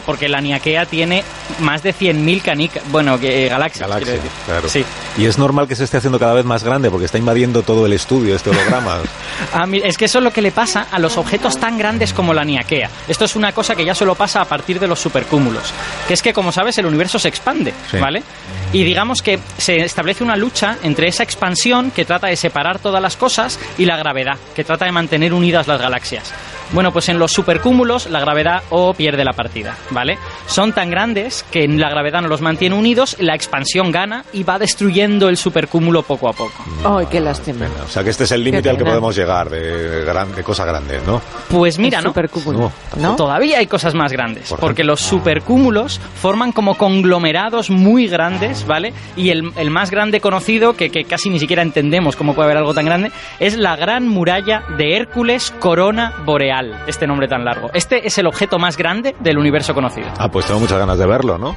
Porque 0.06 0.30
la 0.30 0.40
Niaquea 0.40 0.86
tiene 0.86 1.24
más 1.60 1.84
de 1.84 1.94
100.000 1.94 2.42
canicas, 2.42 2.84
bueno, 2.90 3.20
eh, 3.22 3.48
galaxias. 3.50 3.88
Galaxia, 3.88 4.14
decir. 4.14 4.32
claro. 4.46 4.70
Sí. 4.70 4.86
Y 5.18 5.26
es 5.26 5.38
normal 5.38 5.68
que 5.68 5.76
se 5.76 5.84
esté 5.84 5.98
haciendo 5.98 6.18
cada 6.18 6.34
vez 6.34 6.46
más 6.46 6.64
grande 6.64 6.90
porque 6.90 7.06
está 7.06 7.18
invadiendo 7.18 7.62
todo 7.62 7.86
el 7.86 7.94
estudio 7.94 8.36
este 8.36 8.50
holograma. 8.50 9.00
Ah, 9.54 9.66
es 9.72 9.98
que 9.98 10.06
eso 10.06 10.20
es 10.20 10.24
lo 10.24 10.32
que 10.32 10.42
le 10.42 10.52
pasa 10.52 10.88
a 10.92 11.00
los 11.00 11.18
objetos 11.18 11.60
tan 11.60 11.78
grandes 11.78 12.14
como 12.14 12.34
la 12.34 12.44
Niaquea. 12.44 12.90
Esto 13.08 13.26
es 13.26 13.36
una 13.36 13.52
cosa 13.52 13.76
que 13.76 13.84
ya 13.84 13.94
solo 13.94 14.16
pasa 14.16 14.42
a 14.42 14.46
partir 14.46 14.63
de 14.80 14.88
los 14.88 15.00
supercúmulos. 15.00 15.74
Que 16.08 16.14
es 16.14 16.22
que, 16.22 16.34
como 16.34 16.52
sabes, 16.52 16.78
el 16.78 16.86
universo 16.86 17.20
se 17.20 17.28
expande, 17.28 17.74
Sí. 17.92 17.98
¿vale? 17.98 18.24
Y 18.72 18.84
digamos 18.84 19.22
que 19.22 19.40
se 19.58 19.78
establece 19.78 20.24
una 20.24 20.36
lucha 20.36 20.78
entre 20.84 21.08
esa 21.08 21.24
expansión 21.24 21.92
que 21.92 22.06
trata 22.06 22.28
de 22.28 22.36
separar 22.36 22.80
todas 22.80 23.02
las 23.02 23.16
cosas 23.18 23.60
y 23.78 23.86
la 23.86 23.98
gravedad, 23.98 24.38
que 24.56 24.64
trata 24.64 24.86
de 24.86 24.92
mantener 24.92 25.34
unidas 25.34 25.68
las 25.68 25.80
galaxias. 25.80 26.34
Bueno, 26.72 26.92
pues 26.92 27.10
en 27.10 27.20
los 27.20 27.32
supercúmulos 27.32 28.10
la 28.10 28.20
gravedad 28.20 28.64
o 28.70 28.94
pierde 28.94 29.24
la 29.24 29.34
partida, 29.34 29.76
¿vale? 29.92 30.18
Son 30.48 30.74
tan 30.74 30.90
grandes 30.90 31.46
que 31.52 31.68
la 31.68 31.90
gravedad 31.90 32.22
no 32.22 32.28
los 32.28 32.42
mantiene 32.42 32.76
unidos, 32.76 33.16
la 33.20 33.36
expansión 33.36 33.92
gana 33.92 34.26
y 34.34 34.44
va 34.44 34.58
destruyendo 34.58 35.30
el 35.30 35.38
supercúmulo 35.38 36.04
poco 36.04 36.30
a 36.30 36.34
poco. 36.34 36.64
Ay, 36.84 37.06
qué 37.12 37.20
lástima. 37.20 37.68
O 37.86 37.90
sea 37.90 38.04
que 38.04 38.10
este 38.10 38.24
es 38.24 38.32
el 38.32 38.44
límite 38.44 38.70
al 38.70 38.78
que 38.78 38.86
podemos 38.86 39.16
llegar 39.16 39.50
de, 39.50 40.04
gran, 40.06 40.34
de 40.34 40.44
cosa 40.44 40.66
grande, 40.66 41.00
¿no? 41.06 41.22
Pues 41.50 41.78
mira, 41.78 42.02
¿no? 42.02 42.10
supercúmulo, 42.10 42.60
No. 42.60 42.72
¿no? 42.98 43.16
Todavía 43.16 43.60
hay 43.60 43.68
cosas 43.68 43.94
más 43.94 44.12
grandes, 44.12 44.50
Por 44.50 44.60
porque 44.60 44.84
los 44.84 45.00
supercúmulos 45.02 46.00
forman 46.22 46.52
como 46.52 46.76
conglomerados 46.76 47.70
muy 47.70 48.08
grandes, 48.08 48.66
¿vale? 48.66 48.94
Y 49.16 49.30
el, 49.30 49.52
el 49.58 49.70
más 49.70 49.92
grande 49.92 50.20
conocido, 50.22 50.74
que, 50.76 50.90
que 50.90 51.04
casi 51.04 51.30
ni 51.30 51.40
siquiera 51.40 51.62
entendemos 51.62 52.16
cómo 52.16 52.34
puede 52.34 52.48
haber 52.48 52.58
algo 52.58 52.74
tan 52.74 52.86
grande, 52.86 53.12
es 53.40 53.58
la 53.58 53.76
Gran 53.76 54.08
Muralla 54.08 54.64
de 54.78 54.96
Hércules 54.96 55.52
Corona 55.60 56.14
Boreal, 56.26 56.53
este 56.88 57.08
nombre 57.08 57.28
tan 57.28 57.44
largo. 57.46 57.70
Este 57.74 58.06
es 58.08 58.18
el 58.18 58.28
objeto 58.28 58.60
más 58.60 58.78
grande 58.78 59.16
del 59.20 59.38
universo 59.38 59.74
conocido. 59.74 60.08
Ah, 60.18 60.30
pues 60.30 60.46
tengo 60.46 60.60
muchas 60.60 60.78
ganas 60.80 60.98
de 60.98 61.06
verlo, 61.08 61.38
¿no? 61.38 61.56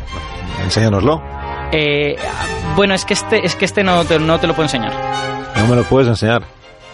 Enséñanoslo. 0.62 1.22
Eh, 1.72 2.16
bueno, 2.76 2.94
es 2.94 3.04
que 3.04 3.14
este, 3.14 3.44
es 3.44 3.54
que 3.56 3.64
este 3.64 3.82
no, 3.82 4.04
te, 4.04 4.18
no 4.18 4.38
te 4.38 4.46
lo 4.46 4.54
puedo 4.54 4.64
enseñar. 4.66 4.92
No 5.56 5.66
me 5.66 5.76
lo 5.76 5.84
puedes 5.84 6.08
enseñar. 6.08 6.42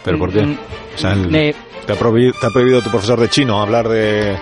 ¿Pero 0.04 0.18
por 0.18 0.32
qué? 0.32 0.42
Mm, 0.44 0.58
O 0.94 0.98
sea, 0.98 1.12
el- 1.12 1.34
eh, 1.34 1.54
¿te, 1.86 1.92
ha 1.92 1.96
prohibido, 1.96 2.32
te 2.40 2.46
ha 2.46 2.50
prohibido 2.50 2.82
tu 2.82 2.90
profesor 2.90 3.20
de 3.20 3.28
chino 3.28 3.60
hablar 3.60 3.88
de 3.88 4.36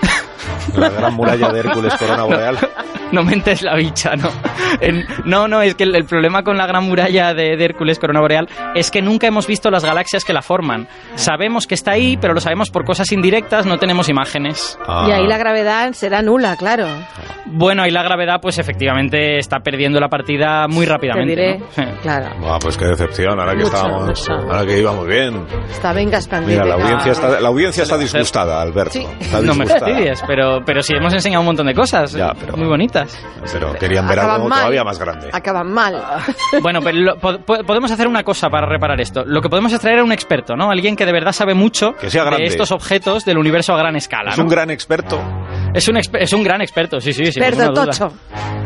la 0.77 0.89
gran 0.91 1.15
muralla 1.15 1.49
de 1.51 1.61
Hércules 1.61 1.95
Corona 1.97 2.25
Boreal? 2.25 2.59
no 3.13 3.23
mentes 3.25 3.63
la 3.63 3.75
bicha, 3.77 4.15
¿no? 4.17 4.29
En- 4.81 5.05
no, 5.25 5.49
no, 5.49 5.63
es 5.63 5.75
que 5.75 5.85
el, 5.85 5.95
el 5.97 6.05
problema 6.05 6.43
con 6.43 6.57
la 6.57 6.67
gran 6.67 6.85
muralla 6.85 7.35
de, 7.35 7.57
de 7.57 7.65
Hércules 7.65 7.99
Corona 7.99 8.21
Boreal 8.21 8.49
es 8.75 8.91
que 8.91 9.03
nunca 9.03 9.27
hemos 9.27 9.47
visto 9.47 9.71
las 9.71 9.85
galaxias 9.85 10.25
que 10.25 10.33
la 10.33 10.43
forman. 10.43 10.87
Sabemos 11.17 11.67
que 11.67 11.75
está 11.75 11.93
ahí, 11.93 12.17
pero 12.17 12.35
lo 12.35 12.41
sabemos 12.41 12.71
por 12.71 12.85
cosas 12.85 13.11
indirectas, 13.13 13.67
no 13.67 13.79
tenemos 13.79 14.09
imágenes. 14.09 14.79
Ah. 14.87 15.07
Y 15.09 15.13
ahí 15.13 15.27
la 15.27 15.39
gravedad 15.39 15.93
será 15.93 16.23
nula, 16.23 16.57
claro. 16.57 16.87
Bueno, 17.47 17.87
y 17.87 17.91
la 17.91 18.03
gravedad, 18.03 18.41
pues 18.41 18.59
efectivamente 18.59 19.39
está 19.39 19.59
perdiendo 19.61 19.99
la 19.99 20.09
partida 20.09 20.69
muy 20.69 20.87
Te 20.87 20.93
rápidamente. 20.93 21.31
diré. 21.31 21.59
¿no? 21.59 21.67
Sí. 21.75 21.83
Claro. 22.03 22.27
Buah, 22.41 22.59
pues 22.61 22.77
qué 22.77 22.85
decepción, 22.87 23.39
ahora 23.41 23.53
que 23.53 23.65
Mucho, 23.65 23.77
estábamos, 23.77 24.07
mucho. 24.07 24.33
ahora 24.33 24.67
que 24.67 24.79
íbamos 24.79 25.07
bien. 25.07 25.47
Está 25.71 25.93
venga. 25.93 26.21
Mira, 26.47 26.65
la 26.65 26.75
audiencia 26.75 27.13
está, 27.13 27.41
la 27.41 27.49
audiencia 27.49 27.83
está 27.83 27.97
disgustada, 27.99 28.61
Alberto. 28.61 28.93
Sí. 28.93 29.07
Está 29.21 29.41
No 29.41 29.55
me 29.55 29.65
disgustada. 29.65 29.87
fastidies, 29.93 30.23
pero, 30.27 30.60
pero 30.65 30.83
sí 30.83 30.95
hemos 30.95 31.13
enseñado 31.13 31.41
un 31.41 31.47
montón 31.47 31.67
de 31.67 31.75
cosas 31.75 32.13
Ya, 32.13 32.33
pero- 32.39 32.57
muy 32.57 32.67
bonitas. 32.67 33.19
Pero 33.53 33.73
querían 33.75 34.07
ver 34.09 34.19
Acaban 34.19 34.37
algo 34.37 34.49
mal. 34.49 34.59
todavía 34.61 34.85
más 34.85 34.99
grande. 34.99 35.31
Acaban 35.33 35.73
mal. 35.73 36.03
Bueno, 36.63 36.81
pero 36.83 36.99
lo- 36.99 37.17
po- 37.19 37.39
po- 37.39 37.63
podemos 37.67 37.91
hacer 37.91 38.07
una 38.07 38.23
cosa 38.23 38.49
para 38.49 38.67
reparar 38.67 39.01
esto. 39.01 39.23
Lo 39.25 39.41
que 39.41 39.49
podemos 39.49 39.73
es 39.73 39.81
traer 39.81 40.01
a 40.01 40.05
un 40.05 40.13
experto, 40.13 40.55
¿no? 40.57 40.71
Alguien 40.71 40.97
que 40.97 41.07
de 41.07 41.13
verdad 41.13 41.33
sabe 41.33 41.55
mucho 41.55 41.93
Que 41.93 42.11
sea 42.11 42.25
de 42.25 42.45
estos 42.45 42.71
objetos 42.73 43.25
del 43.25 43.39
universo 43.39 43.73
a 43.73 43.79
gran 43.79 43.97
escala. 43.97 44.31
Es 44.31 44.39
¿no? 44.39 44.45
un 44.45 44.51
gran 44.51 44.71
experto. 44.71 45.19
Es 45.75 45.89
un, 45.89 45.97
exper- 45.97 46.21
es 46.23 46.33
un 46.33 46.43
gran 46.43 46.61
experto, 46.61 47.01
sí, 47.01 47.13
sí, 47.13 47.27
sí. 47.27 47.41
Experto 47.41 47.73
tocho. 47.73 48.13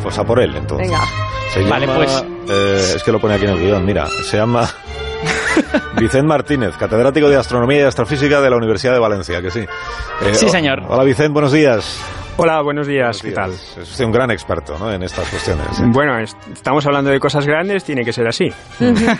Pues 0.02 0.18
a 0.18 0.24
por 0.24 0.40
él, 0.40 0.54
entonces. 0.56 0.88
Venga. 0.90 1.02
Se 1.52 1.62
Vale, 1.68 1.86
llama- 1.86 1.98
pues- 1.98 2.24
eh, 2.48 2.92
es 2.96 3.02
que 3.02 3.12
lo 3.12 3.20
pone 3.20 3.34
aquí 3.34 3.44
en 3.44 3.50
el 3.50 3.58
guion, 3.60 3.84
mira. 3.84 4.06
Se 4.06 4.36
llama... 4.36 4.68
Vicente 5.98 6.26
Martínez, 6.26 6.76
catedrático 6.76 7.28
de 7.28 7.36
Astronomía 7.36 7.80
y 7.80 7.82
Astrofísica 7.82 8.40
de 8.40 8.50
la 8.50 8.56
Universidad 8.56 8.92
de 8.92 8.98
Valencia, 8.98 9.40
que 9.40 9.50
sí. 9.50 9.60
Eh, 9.60 10.34
sí, 10.34 10.48
señor. 10.48 10.82
Hola, 10.88 11.04
Vicente, 11.04 11.32
buenos 11.32 11.52
días. 11.52 12.00
Hola, 12.36 12.62
buenos 12.62 12.88
días, 12.88 13.22
¿qué 13.22 13.30
tal? 13.30 13.52
Es 13.52 13.76
usted 13.78 14.04
un 14.04 14.10
gran 14.10 14.28
experto 14.32 14.76
¿no? 14.76 14.92
en 14.92 15.04
estas 15.04 15.28
cuestiones. 15.28 15.66
Bueno, 15.92 16.18
estamos 16.18 16.84
hablando 16.84 17.12
de 17.12 17.20
cosas 17.20 17.46
grandes, 17.46 17.84
tiene 17.84 18.04
que 18.04 18.12
ser 18.12 18.26
así. 18.26 18.52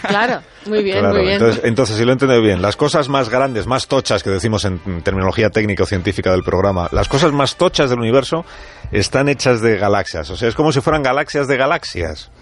claro, 0.09 0.41
muy 0.67 0.83
bien, 0.83 1.07
muy 1.07 1.21
bien. 1.21 1.35
Entonces, 1.35 1.61
entonces, 1.63 1.97
si 1.97 2.05
lo 2.05 2.11
entiendo 2.11 2.41
bien, 2.43 2.61
las 2.61 2.75
cosas 2.75 3.09
más 3.09 3.29
grandes, 3.29 3.69
más 3.69 3.87
tochas 3.87 4.25
que 4.25 4.31
decimos 4.31 4.65
en 4.65 4.81
terminología 5.03 5.51
técnica 5.51 5.85
o 5.85 5.87
científica 5.87 6.33
del 6.33 6.43
programa, 6.43 6.89
las 6.91 7.09
cosas 7.09 7.31
más 7.31 7.55
tochas 7.55 7.89
del 7.89 8.01
universo 8.01 8.45
están 8.91 9.29
hechas 9.29 9.61
de 9.61 9.77
galaxias. 9.77 10.29
O 10.31 10.37
sea, 10.37 10.49
es 10.49 10.57
como 10.57 10.73
si 10.73 10.81
fueran 10.81 11.05
galaxias 11.05 11.47
de 11.47 11.57
galaxias. 11.57 12.33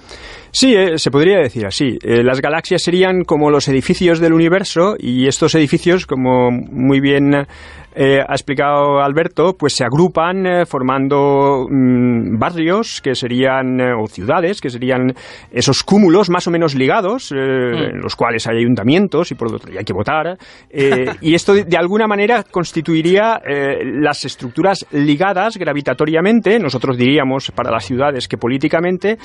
Sí, 0.55 0.75
eh, 0.75 0.99
se 0.99 1.11
podría 1.11 1.39
decir 1.39 1.65
así. 1.65 1.99
Eh, 2.03 2.23
las 2.23 2.43
galaxias 2.43 2.83
serían 2.83 3.25
como 3.25 3.51
los 3.51 3.69
edificios 3.69 4.21
del 4.21 4.35
universo 4.35 4.97
y 4.99 5.27
estos 5.27 5.55
edificios, 5.55 6.07
como 6.07 6.51
muy 6.51 7.01
bien 7.01 7.47
eh, 7.95 8.21
ha 8.27 8.33
explicado 8.33 9.01
Alberto, 9.01 9.55
pues 9.59 9.75
se 9.75 9.85
agrupan 9.85 10.47
eh, 10.47 10.67
formando 10.67 11.67
mm, 11.69 12.39
barrios 12.39 13.01
que 13.03 13.15
serían, 13.15 13.81
eh, 13.81 13.93
o 13.93 14.07
ciudades, 14.07 14.61
que 14.61 14.71
serían 14.71 15.15
esos 15.51 15.83
cúmulos 15.83 16.31
más 16.31 16.47
o 16.47 16.51
menos 16.51 16.75
ligados, 16.75 17.33
mm. 17.33 17.37
en 17.37 18.01
los 18.01 18.17
cuales 18.17 18.47
hay 18.47 18.59
ayuntamientos 18.59 19.31
y 19.31 19.35
por 19.35 19.51
lo 19.51 19.59
tanto 19.59 19.79
hay 19.79 19.85
que 19.85 19.93
votar. 19.93 20.39
y 21.21 21.35
esto 21.35 21.55
de, 21.55 21.77
alguna 21.77 22.07
manera 22.07 22.45
constituiría 22.45 23.41
las 24.01 24.25
estructuras 24.25 24.87
ligadas 24.93 25.57
gravitatoriamente, 25.57 26.59
nosotros 26.59 26.97
diríamos 26.97 27.51
para 27.51 27.71
las 27.71 27.85
ciudades 27.85 28.29
que 28.29 28.37
políticamente, 28.37 29.19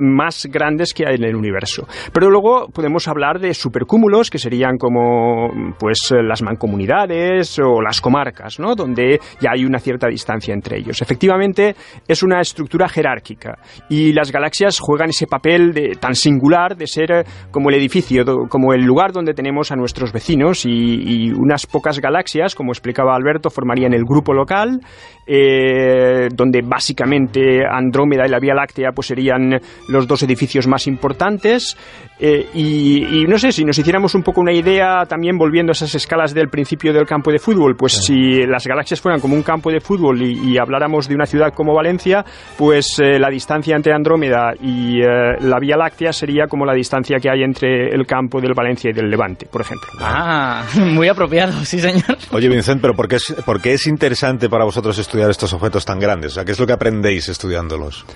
más 0.00 0.46
grandes 0.46 0.92
que 0.92 1.06
hay 1.06 1.16
en 1.16 1.24
el 1.24 1.36
universo. 1.36 1.86
Pero 2.12 2.30
luego 2.30 2.68
podemos 2.72 3.08
hablar 3.08 3.38
de 3.38 3.54
supercúmulos, 3.54 4.30
que 4.30 4.38
serían 4.38 4.76
como 4.78 5.74
pues 5.78 6.12
las 6.22 6.42
mancomunidades, 6.42 7.45
o 7.58 7.80
las 7.80 8.00
comarcas, 8.00 8.58
¿no? 8.58 8.74
donde 8.74 9.18
ya 9.40 9.50
hay 9.54 9.64
una 9.64 9.78
cierta 9.78 10.08
distancia 10.08 10.54
entre 10.54 10.78
ellos. 10.78 11.00
Efectivamente, 11.02 11.74
es 12.06 12.22
una 12.22 12.40
estructura 12.40 12.88
jerárquica 12.88 13.58
y 13.88 14.12
las 14.12 14.32
galaxias 14.32 14.78
juegan 14.78 15.10
ese 15.10 15.26
papel 15.26 15.72
de, 15.72 15.96
tan 16.00 16.14
singular 16.14 16.76
de 16.76 16.86
ser 16.86 17.12
eh, 17.12 17.24
como 17.50 17.70
el 17.70 17.76
edificio, 17.76 18.24
como 18.48 18.72
el 18.72 18.84
lugar 18.84 19.12
donde 19.12 19.34
tenemos 19.34 19.72
a 19.72 19.76
nuestros 19.76 20.12
vecinos 20.12 20.64
y, 20.66 21.30
unas 21.30 21.66
pocas 21.66 22.00
galaxias, 22.00 22.54
como 22.54 22.72
explicaba 22.72 23.14
Alberto, 23.14 23.50
formarían 23.50 23.92
el 23.92 24.04
grupo 24.04 24.32
local, 24.32 24.80
eh, 25.26 26.28
donde 26.34 26.62
básicamente 26.62 27.64
Andrómeda 27.68 28.26
y 28.26 28.30
la 28.30 28.38
Vía 28.38 28.54
Láctea 28.54 28.90
pues, 28.94 29.08
serían 29.08 29.60
los 29.88 30.06
dos 30.06 30.22
edificios 30.22 30.66
más 30.66 30.86
importantes. 30.86 31.76
Eh, 32.18 32.46
y, 32.54 33.22
y, 33.22 33.24
no 33.26 33.38
sé, 33.38 33.52
si 33.52 33.64
nos 33.64 33.78
hiciéramos 33.78 34.14
un 34.14 34.22
poco 34.22 34.40
una 34.40 34.52
idea, 34.52 35.04
también 35.06 35.36
volviendo 35.36 35.70
a 35.70 35.74
esas 35.74 35.94
escalas 35.94 36.32
del 36.32 36.48
principio 36.48 36.92
del 36.92 37.06
campo 37.06 37.30
de 37.30 37.35
de 37.36 37.38
fútbol, 37.38 37.76
pues 37.76 37.92
si 37.92 38.46
las 38.46 38.66
galaxias 38.66 39.00
fueran 39.00 39.20
como 39.20 39.34
un 39.34 39.42
campo 39.42 39.70
de 39.70 39.80
fútbol 39.80 40.22
y, 40.22 40.56
habláramos 40.56 41.06
de 41.06 41.14
una 41.14 41.26
ciudad 41.26 41.52
como 41.52 41.74
Valencia, 41.74 42.24
pues 42.56 42.98
eh, 42.98 43.18
la 43.18 43.28
distancia 43.28 43.76
entre 43.76 43.92
Andrómeda 43.92 44.54
y 44.58 45.02
eh, 45.02 45.36
la 45.40 45.58
Vía 45.60 45.76
Láctea 45.76 46.14
sería 46.14 46.46
como 46.46 46.64
la 46.64 46.72
distancia 46.72 47.18
que 47.20 47.28
hay 47.30 47.42
entre 47.42 47.88
el 47.94 48.06
campo 48.06 48.40
del 48.40 48.54
Valencia 48.54 48.90
y 48.90 48.94
del 48.94 49.10
Levante, 49.10 49.46
por 49.46 49.60
ejemplo. 49.60 49.88
Ah, 50.00 50.64
muy 50.76 51.08
apropiado, 51.08 51.52
sí, 51.64 51.78
señor. 51.78 52.16
Oye, 52.32 52.48
Vincent, 52.48 52.80
pero 52.80 52.94
¿por 52.94 53.06
qué 53.06 53.16
es, 53.16 53.34
por 53.44 53.60
qué 53.60 53.74
es 53.74 53.86
interesante 53.86 54.48
para 54.48 54.64
vosotros 54.64 54.96
estudiar 54.98 55.30
estos 55.30 55.52
objetos 55.52 55.84
tan 55.84 55.98
grandes? 55.98 56.32
O 56.32 56.34
sea, 56.36 56.44
¿qué 56.46 56.52
es 56.52 56.58
lo 56.58 56.66
que 56.66 56.72
aprendéis 56.72 57.28
estudiándolos? 57.28 58.06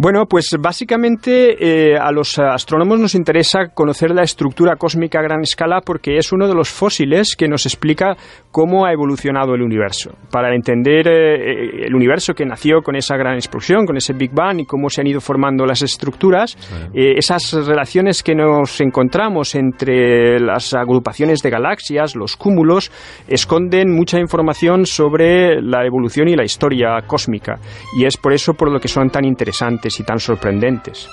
Bueno, 0.00 0.26
pues 0.26 0.56
básicamente 0.60 1.56
eh, 1.58 1.98
a 1.98 2.12
los 2.12 2.38
astrónomos 2.38 3.00
nos 3.00 3.16
interesa 3.16 3.70
conocer 3.74 4.12
la 4.12 4.22
estructura 4.22 4.76
cósmica 4.76 5.18
a 5.18 5.22
gran 5.22 5.40
escala 5.40 5.80
porque 5.84 6.18
es 6.18 6.30
uno 6.30 6.46
de 6.46 6.54
los 6.54 6.68
fósiles 6.68 7.34
que 7.36 7.48
nos 7.48 7.66
explica 7.66 8.16
cómo 8.52 8.86
ha 8.86 8.92
evolucionado 8.92 9.56
el 9.56 9.62
universo. 9.62 10.12
Para 10.30 10.54
entender 10.54 11.08
eh, 11.08 11.86
el 11.86 11.96
universo 11.96 12.32
que 12.32 12.46
nació 12.46 12.80
con 12.80 12.94
esa 12.94 13.16
gran 13.16 13.34
explosión, 13.34 13.86
con 13.86 13.96
ese 13.96 14.12
Big 14.12 14.30
Bang 14.32 14.60
y 14.60 14.66
cómo 14.66 14.88
se 14.88 15.00
han 15.00 15.08
ido 15.08 15.20
formando 15.20 15.66
las 15.66 15.82
estructuras, 15.82 16.56
eh, 16.94 17.14
esas 17.16 17.52
relaciones 17.66 18.22
que 18.22 18.36
nos 18.36 18.80
encontramos 18.80 19.56
entre 19.56 20.38
las 20.38 20.74
agrupaciones 20.74 21.42
de 21.42 21.50
galaxias, 21.50 22.14
los 22.14 22.36
cúmulos, 22.36 22.92
esconden 23.26 23.90
mucha 23.90 24.20
información 24.20 24.86
sobre 24.86 25.60
la 25.60 25.84
evolución 25.84 26.28
y 26.28 26.36
la 26.36 26.44
historia 26.44 26.98
cósmica. 27.04 27.58
Y 27.98 28.04
es 28.04 28.16
por 28.16 28.32
eso 28.32 28.54
por 28.54 28.70
lo 28.70 28.78
que 28.78 28.86
son 28.86 29.10
tan 29.10 29.24
interesantes 29.24 29.87
y 30.00 30.02
tan 30.02 30.20
sorprendentes. 30.20 31.08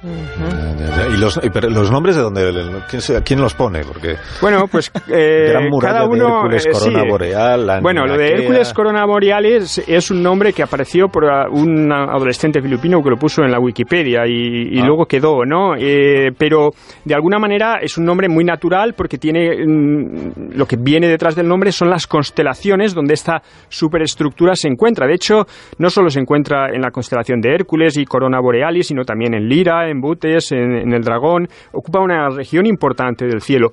¿Y 0.00 1.16
los, 1.16 1.40
los 1.70 1.90
nombres 1.90 2.14
de 2.14 2.22
dónde? 2.22 2.52
¿Quién, 2.88 3.02
¿Quién, 3.24 3.40
los 3.40 3.54
pone? 3.54 3.82
Porque 3.82 4.14
bueno, 4.40 4.66
pues 4.70 4.92
eh, 5.12 5.52
cada 5.80 6.04
uno, 6.04 6.48
de 6.48 6.56
Hércules 6.56 6.66
eh, 6.66 6.70
Corona 6.70 7.02
Boreal. 7.04 7.80
bueno, 7.82 8.06
lo 8.06 8.16
de 8.16 8.28
Hércules 8.28 8.72
Corona 8.72 9.04
Boreal 9.04 9.44
es, 9.46 10.10
un 10.10 10.22
nombre 10.22 10.52
que 10.52 10.62
apareció 10.62 11.08
por 11.08 11.24
un 11.24 11.92
adolescente 11.92 12.62
filipino 12.62 13.02
que 13.02 13.10
lo 13.10 13.16
puso 13.16 13.42
en 13.42 13.50
la 13.50 13.58
Wikipedia 13.58 14.24
y, 14.26 14.78
ah. 14.78 14.86
luego 14.86 15.06
quedó, 15.06 15.44
¿no? 15.44 15.74
Eh, 15.76 16.30
pero 16.38 16.70
de 17.04 17.14
alguna 17.14 17.38
manera 17.40 17.78
es 17.82 17.98
un 17.98 18.04
nombre 18.04 18.28
muy 18.28 18.44
natural 18.44 18.94
porque 18.96 19.18
tiene 19.18 19.50
mm, 19.66 20.52
lo 20.56 20.66
que 20.66 20.76
viene 20.76 21.08
detrás 21.08 21.34
del 21.34 21.48
nombre 21.48 21.72
son 21.72 21.90
las 21.90 22.06
constelaciones 22.06 22.94
donde 22.94 23.14
esta 23.14 23.42
superestructura 23.68 24.54
se 24.54 24.68
encuentra. 24.68 25.08
De 25.08 25.14
hecho, 25.14 25.44
no 25.78 25.90
solo 25.90 26.08
se 26.08 26.20
encuentra 26.20 26.68
en 26.72 26.82
la 26.82 26.92
constelación 26.92 27.40
de 27.40 27.52
Hércules 27.52 27.96
y 27.98 28.04
Corona 28.04 28.40
Borealis, 28.40 28.86
sino 28.86 29.02
también 29.04 29.34
en 29.34 29.48
Lira 29.48 29.87
en 29.90 30.00
Butes, 30.00 30.52
en, 30.52 30.92
el 30.92 31.02
Dragón, 31.02 31.48
ocupa 31.72 32.00
una 32.00 32.28
región 32.30 32.66
importante 32.66 33.26
del 33.26 33.40
cielo. 33.40 33.70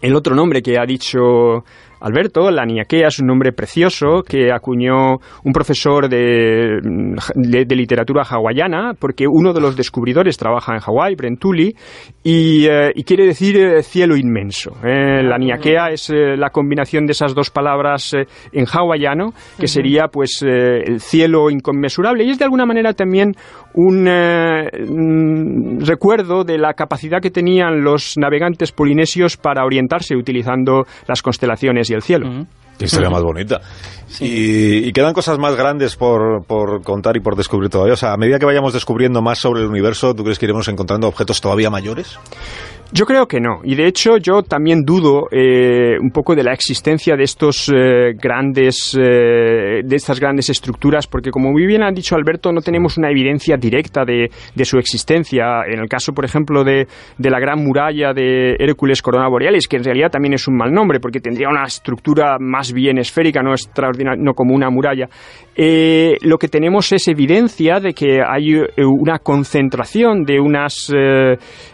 El 0.00 0.14
otro 0.14 0.34
nombre 0.34 0.60
que 0.60 0.78
ha 0.78 0.84
dicho 0.84 1.64
Alberto, 2.04 2.50
la 2.50 2.66
niaquea 2.66 3.08
es 3.08 3.18
un 3.20 3.28
nombre 3.28 3.52
precioso 3.52 4.22
que 4.22 4.52
acuñó 4.52 5.16
un 5.42 5.52
profesor 5.54 6.06
de, 6.06 6.78
literatura 7.34 8.24
hawaiana, 8.28 8.92
porque 8.98 9.24
uno 9.26 9.54
de 9.54 9.62
los 9.62 9.74
descubridores 9.74 10.36
trabaja 10.36 10.74
en 10.74 10.80
Hawái, 10.80 11.14
Brent 11.14 11.40
Tully, 11.40 11.74
y, 12.22 12.66
eh, 12.66 12.92
quiere 13.06 13.24
decir 13.24 13.56
eh, 13.56 13.82
cielo 13.82 14.16
inmenso. 14.16 14.72
Eh, 14.84 15.22
la 15.22 15.38
niaquea 15.38 15.88
es 15.92 16.12
la 16.12 16.50
combinación 16.50 17.06
de 17.06 17.12
esas 17.12 17.34
dos 17.34 17.50
palabras 17.50 18.14
en 18.52 18.66
hawaiano, 18.66 19.32
que 19.58 19.66
sería 19.66 20.08
pues 20.08 20.42
el 20.42 21.00
cielo 21.00 21.48
inconmensurable, 21.48 22.24
y 22.24 22.30
es 22.30 22.38
de 22.38 22.44
alguna 22.44 22.66
manera 22.66 22.92
también 22.92 23.32
un 23.74 25.78
recuerdo 25.80 26.44
de 26.44 26.58
la 26.58 26.74
capacidad 26.74 27.20
que 27.20 27.30
tenían 27.30 27.82
los 27.82 28.14
navegantes 28.16 28.72
polinesios 28.72 29.36
para 29.36 29.64
orientarse 29.64 30.16
utilizando 30.16 30.84
las 31.06 31.22
constelaciones 31.22 31.90
el 31.90 32.02
cielo. 32.02 32.46
Qué 32.78 32.86
historia 32.86 33.08
más 33.08 33.22
bonita. 33.22 33.60
Y, 34.20 34.92
quedan 34.92 35.12
cosas 35.12 35.38
más 35.38 35.56
grandes 35.56 35.96
por, 35.96 36.44
por, 36.44 36.82
contar 36.82 37.16
y 37.16 37.20
por 37.20 37.36
descubrir 37.36 37.70
todavía. 37.70 37.94
O 37.94 37.96
sea, 37.96 38.12
a 38.12 38.16
medida 38.16 38.38
que 38.38 38.46
vayamos 38.46 38.72
descubriendo 38.72 39.22
más 39.22 39.38
sobre 39.38 39.62
el 39.62 39.68
universo, 39.68 40.14
¿tú 40.14 40.24
crees 40.24 40.38
que 40.38 40.46
iremos 40.46 40.66
encontrando 40.68 41.06
objetos 41.06 41.40
todavía 41.40 41.70
mayores? 41.70 42.18
Yo 42.92 43.06
creo 43.06 43.26
que 43.26 43.40
no. 43.40 43.60
Y 43.64 43.74
de 43.74 43.86
hecho, 43.86 44.18
yo 44.18 44.42
también 44.42 44.84
dudo 44.84 45.26
eh, 45.30 45.98
un 46.00 46.10
poco 46.10 46.36
de 46.36 46.44
la 46.44 46.52
existencia 46.52 47.16
de 47.16 47.24
estos 47.24 47.68
eh, 47.68 48.12
grandes, 48.14 48.96
eh, 48.96 49.80
de 49.84 49.96
estas 49.96 50.20
grandes 50.20 50.48
estructuras, 50.50 51.06
porque 51.06 51.30
como 51.30 51.50
muy 51.50 51.66
bien 51.66 51.82
ha 51.82 51.90
dicho 51.90 52.14
Alberto, 52.14 52.52
no 52.52 52.60
tenemos 52.60 52.96
una 52.96 53.10
evidencia 53.10 53.56
directa 53.56 54.04
de, 54.04 54.30
su 54.64 54.78
existencia. 54.78 55.62
En 55.66 55.80
el 55.80 55.88
caso, 55.88 56.12
por 56.12 56.24
ejemplo, 56.24 56.62
de, 56.62 56.86
de, 57.18 57.30
la 57.30 57.40
gran 57.40 57.64
muralla 57.64 58.12
de 58.12 58.54
Hércules 58.58 59.02
Corona 59.02 59.28
Borealis, 59.28 59.66
que 59.66 59.76
en 59.76 59.84
realidad 59.84 60.10
también 60.10 60.34
es 60.34 60.46
un 60.46 60.56
mal 60.56 60.72
nombre, 60.72 61.00
porque 61.00 61.20
tendría 61.20 61.48
una 61.48 61.64
estructura 61.64 62.36
más 62.38 62.72
bien 62.72 62.98
esférica, 62.98 63.42
no 63.42 63.52
extraordinaria, 63.52 64.22
no 64.22 64.34
como 64.34 64.54
una 64.54 64.70
muralla. 64.70 65.08
Lo 65.56 66.38
que 66.38 66.48
tenemos 66.48 66.92
es 66.92 67.08
evidencia 67.08 67.80
de 67.80 67.92
que 67.92 68.20
hay 68.26 68.54
una 68.78 69.18
concentración 69.18 70.24
de 70.24 70.40
unas 70.40 70.92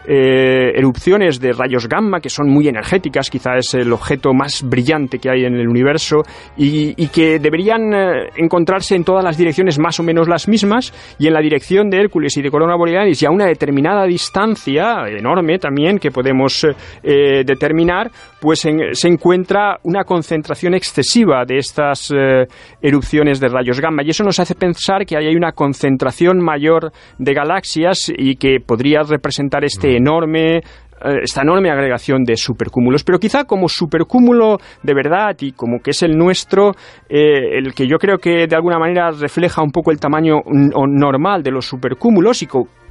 erupciones 0.07 1.41
de 1.41 1.53
rayos 1.53 1.89
gamma 1.89 2.21
que 2.21 2.29
son 2.29 2.49
muy 2.49 2.69
energéticas, 2.69 3.31
quizá 3.31 3.57
es 3.57 3.75
el 3.75 3.93
objeto 3.93 4.33
más 4.33 4.63
brillante 4.63 5.19
que 5.19 5.31
hay 5.31 5.45
en 5.45 5.55
el 5.55 5.69
universo 5.69 6.23
y, 6.57 6.95
que 7.09 7.39
deberían 7.39 7.93
eh, 7.93 8.31
encontrarse 8.37 8.95
en 8.95 9.05
todas 9.05 9.25
las 9.25 9.37
direcciones 9.37 9.79
más 9.79 9.99
o 9.99 10.03
menos 10.03 10.29
las 10.29 10.47
mismas 10.49 10.93
y 11.19 11.27
en 11.27 11.35
la 11.35 11.41
dirección 11.41 11.91
de 11.91 11.99
Hércules 11.99 12.37
y 12.37 12.43
de 12.43 12.51
Corona 12.51 12.77
Borealis 12.77 13.23
y 13.23 13.27
a 13.27 13.31
una 13.31 13.47
determinada 13.47 14.05
distancia 14.07 15.09
enorme 15.09 15.59
también 15.59 15.99
que 15.99 16.11
podemos 16.11 16.65
eh, 17.03 17.43
determinar, 17.45 18.11
pues 18.41 18.61
se 18.61 19.09
encuentra 19.09 19.79
una 19.85 20.05
concentración 20.05 20.75
excesiva 20.75 21.45
de 21.47 21.59
estas 21.59 22.11
eh, 22.11 22.47
erupciones 22.81 23.39
de 23.39 23.49
rayos 23.49 23.81
gamma. 23.81 24.03
Y 24.03 24.11
eso 24.11 24.25
nos 24.25 24.41
hace 24.41 24.55
pensar 24.55 25.05
que 25.05 25.17
hay 25.17 25.37
una 25.37 25.53
concentración 25.53 26.43
mayor 26.43 26.93
de 27.19 27.35
galaxias 27.35 28.11
y 28.17 28.37
que 28.37 28.57
podría 28.65 29.03
representar 29.03 29.65
este 29.65 29.97
enorme 29.97 30.61
eh, 31.03 31.21
esta 31.23 31.43
enorme 31.43 31.71
agregación 31.71 32.25
de 32.25 32.37
supercúmulos, 32.37 33.05
pero 33.05 33.19
quizá 33.19 33.45
como 33.45 33.69
supercúmulo 33.69 34.59
de 34.83 34.95
verdad 34.95 35.35
y 35.41 35.53
como 35.53 35.81
que 35.81 35.93
es 35.93 36.03
el 36.03 36.17
nuestro, 36.17 36.73
eh, 37.09 37.57
el 37.57 37.73
que 37.73 37.87
yo 37.87 37.97
creo 37.97 38.19
que 38.19 38.47
de 38.47 38.55
alguna 38.55 38.79
manera 38.79 39.11
refleja 39.11 39.63
un 39.63 39.71
poco 39.71 39.93
el 39.93 39.99
tamaño 39.99 40.41
normal 40.47 41.43
de 41.43 41.53
los 41.53 41.67
supercúmulos 41.67 42.43
y 42.43 42.47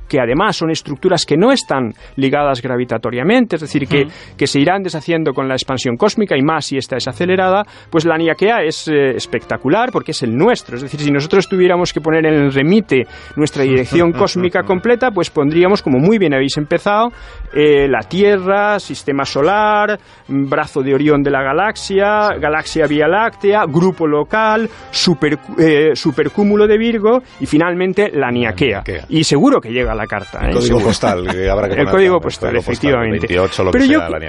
que 0.09 0.19
además 0.19 0.57
son 0.57 0.71
estructuras 0.71 1.25
que 1.25 1.37
no 1.37 1.51
están 1.51 1.93
ligadas 2.15 2.61
gravitatoriamente, 2.61 3.55
es 3.55 3.61
decir, 3.61 3.87
que, 3.87 4.07
que 4.35 4.47
se 4.47 4.59
irán 4.59 4.83
deshaciendo 4.83 5.33
con 5.33 5.47
la 5.47 5.53
expansión 5.53 5.95
cósmica 5.95 6.35
y 6.35 6.41
más 6.41 6.65
si 6.65 6.77
esta 6.77 6.97
es 6.97 7.07
acelerada, 7.07 7.63
pues 7.89 8.05
la 8.05 8.17
Niaquea 8.17 8.63
es 8.63 8.87
eh, 8.87 9.11
espectacular 9.15 9.91
porque 9.91 10.11
es 10.11 10.23
el 10.23 10.35
nuestro. 10.35 10.75
Es 10.75 10.81
decir, 10.81 10.99
si 10.99 11.11
nosotros 11.11 11.47
tuviéramos 11.47 11.93
que 11.93 12.01
poner 12.01 12.25
en 12.25 12.33
el 12.33 12.53
remite 12.53 13.05
nuestra 13.35 13.63
dirección 13.63 14.11
cósmica 14.19 14.63
completa, 14.63 15.11
pues 15.11 15.29
pondríamos, 15.29 15.81
como 15.81 15.99
muy 15.99 16.17
bien 16.17 16.33
habéis 16.33 16.57
empezado, 16.57 17.09
eh, 17.53 17.87
la 17.87 17.99
Tierra, 18.01 18.79
sistema 18.79 19.25
solar, 19.25 19.99
brazo 20.27 20.81
de 20.81 20.93
Orión 20.93 21.21
de 21.21 21.29
la 21.29 21.43
galaxia, 21.43 22.29
galaxia 22.39 22.87
Vía 22.87 23.07
Láctea, 23.07 23.65
grupo 23.65 24.07
local, 24.07 24.67
super, 24.89 25.37
eh, 25.59 25.91
supercúmulo 25.93 26.67
de 26.67 26.77
Virgo 26.77 27.19
y 27.39 27.45
finalmente 27.45 28.09
la 28.11 28.31
Niaquea. 28.31 28.81
Niaquea. 28.83 29.05
Y 29.09 29.23
seguro 29.23 29.61
que 29.61 29.69
llega 29.69 29.91
a 29.91 29.95
la 29.99 30.07
carta. 30.07 30.39
El 30.43 30.49
¿eh? 30.51 30.53
código 30.53 30.79
postal 30.79 31.27
que 31.27 31.49
habrá 31.49 31.67
que 31.67 31.73
El 31.73 31.79
poner 31.85 31.91
código 31.91 32.13
también, 32.15 32.21
postal, 32.21 32.49
código 32.49 32.61
efectivamente. 32.61 33.27
28, 33.27 33.63
lo 33.63 33.71
Pero 33.71 33.83
que 33.85 33.89
yo- 33.91 33.99
sea, 33.99 34.09
la. 34.09 34.19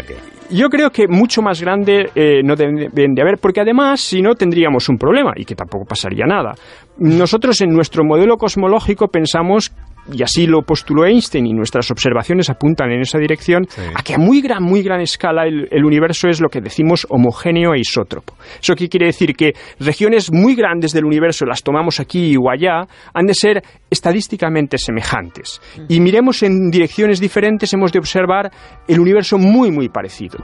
Yo 0.50 0.68
creo 0.68 0.90
que 0.90 1.06
mucho 1.08 1.42
más 1.42 1.60
grande 1.60 2.10
eh, 2.14 2.42
no 2.42 2.56
deben 2.56 3.14
de 3.14 3.22
haber, 3.22 3.38
porque 3.40 3.60
además, 3.60 4.00
si 4.00 4.20
no, 4.20 4.34
tendríamos 4.34 4.88
un 4.88 4.98
problema 4.98 5.32
y 5.36 5.44
que 5.44 5.54
tampoco 5.54 5.84
pasaría 5.84 6.26
nada. 6.26 6.54
Nosotros 6.98 7.60
en 7.60 7.70
nuestro 7.70 8.04
modelo 8.04 8.36
cosmológico 8.36 9.06
pensamos, 9.08 9.70
y 10.12 10.22
así 10.22 10.46
lo 10.46 10.62
postuló 10.62 11.04
Einstein, 11.04 11.46
y 11.46 11.52
nuestras 11.52 11.90
observaciones 11.90 12.50
apuntan 12.50 12.90
en 12.90 13.00
esa 13.00 13.18
dirección, 13.18 13.66
Sí. 13.68 13.80
a 13.94 14.02
que 14.02 14.14
a 14.14 14.18
muy 14.18 14.40
gran, 14.40 14.62
muy 14.62 14.82
gran 14.82 15.00
escala 15.00 15.44
el, 15.46 15.68
el 15.70 15.84
universo 15.84 16.28
es 16.28 16.40
lo 16.40 16.48
que 16.48 16.60
decimos 16.60 17.06
homogéneo 17.10 17.74
e 17.74 17.80
isótropo. 17.80 18.34
¿Eso 18.60 18.74
qué 18.74 18.88
quiere 18.88 19.06
decir? 19.06 19.34
Que 19.34 19.52
regiones 19.78 20.32
muy 20.32 20.54
grandes 20.54 20.92
del 20.92 21.04
universo, 21.04 21.44
las 21.46 21.62
tomamos 21.62 22.00
aquí 22.00 22.36
o 22.36 22.50
allá, 22.50 22.82
han 23.14 23.26
de 23.26 23.34
ser 23.34 23.62
estadísticamente 23.90 24.78
semejantes. 24.78 25.60
Y 25.88 26.00
miremos 26.00 26.42
en 26.42 26.70
direcciones 26.70 27.20
diferentes, 27.20 27.72
hemos 27.72 27.92
de 27.92 27.98
observar 27.98 28.50
el 28.88 29.00
universo 29.00 29.38
muy, 29.38 29.70
muy 29.70 29.88
parecido. 29.88 30.38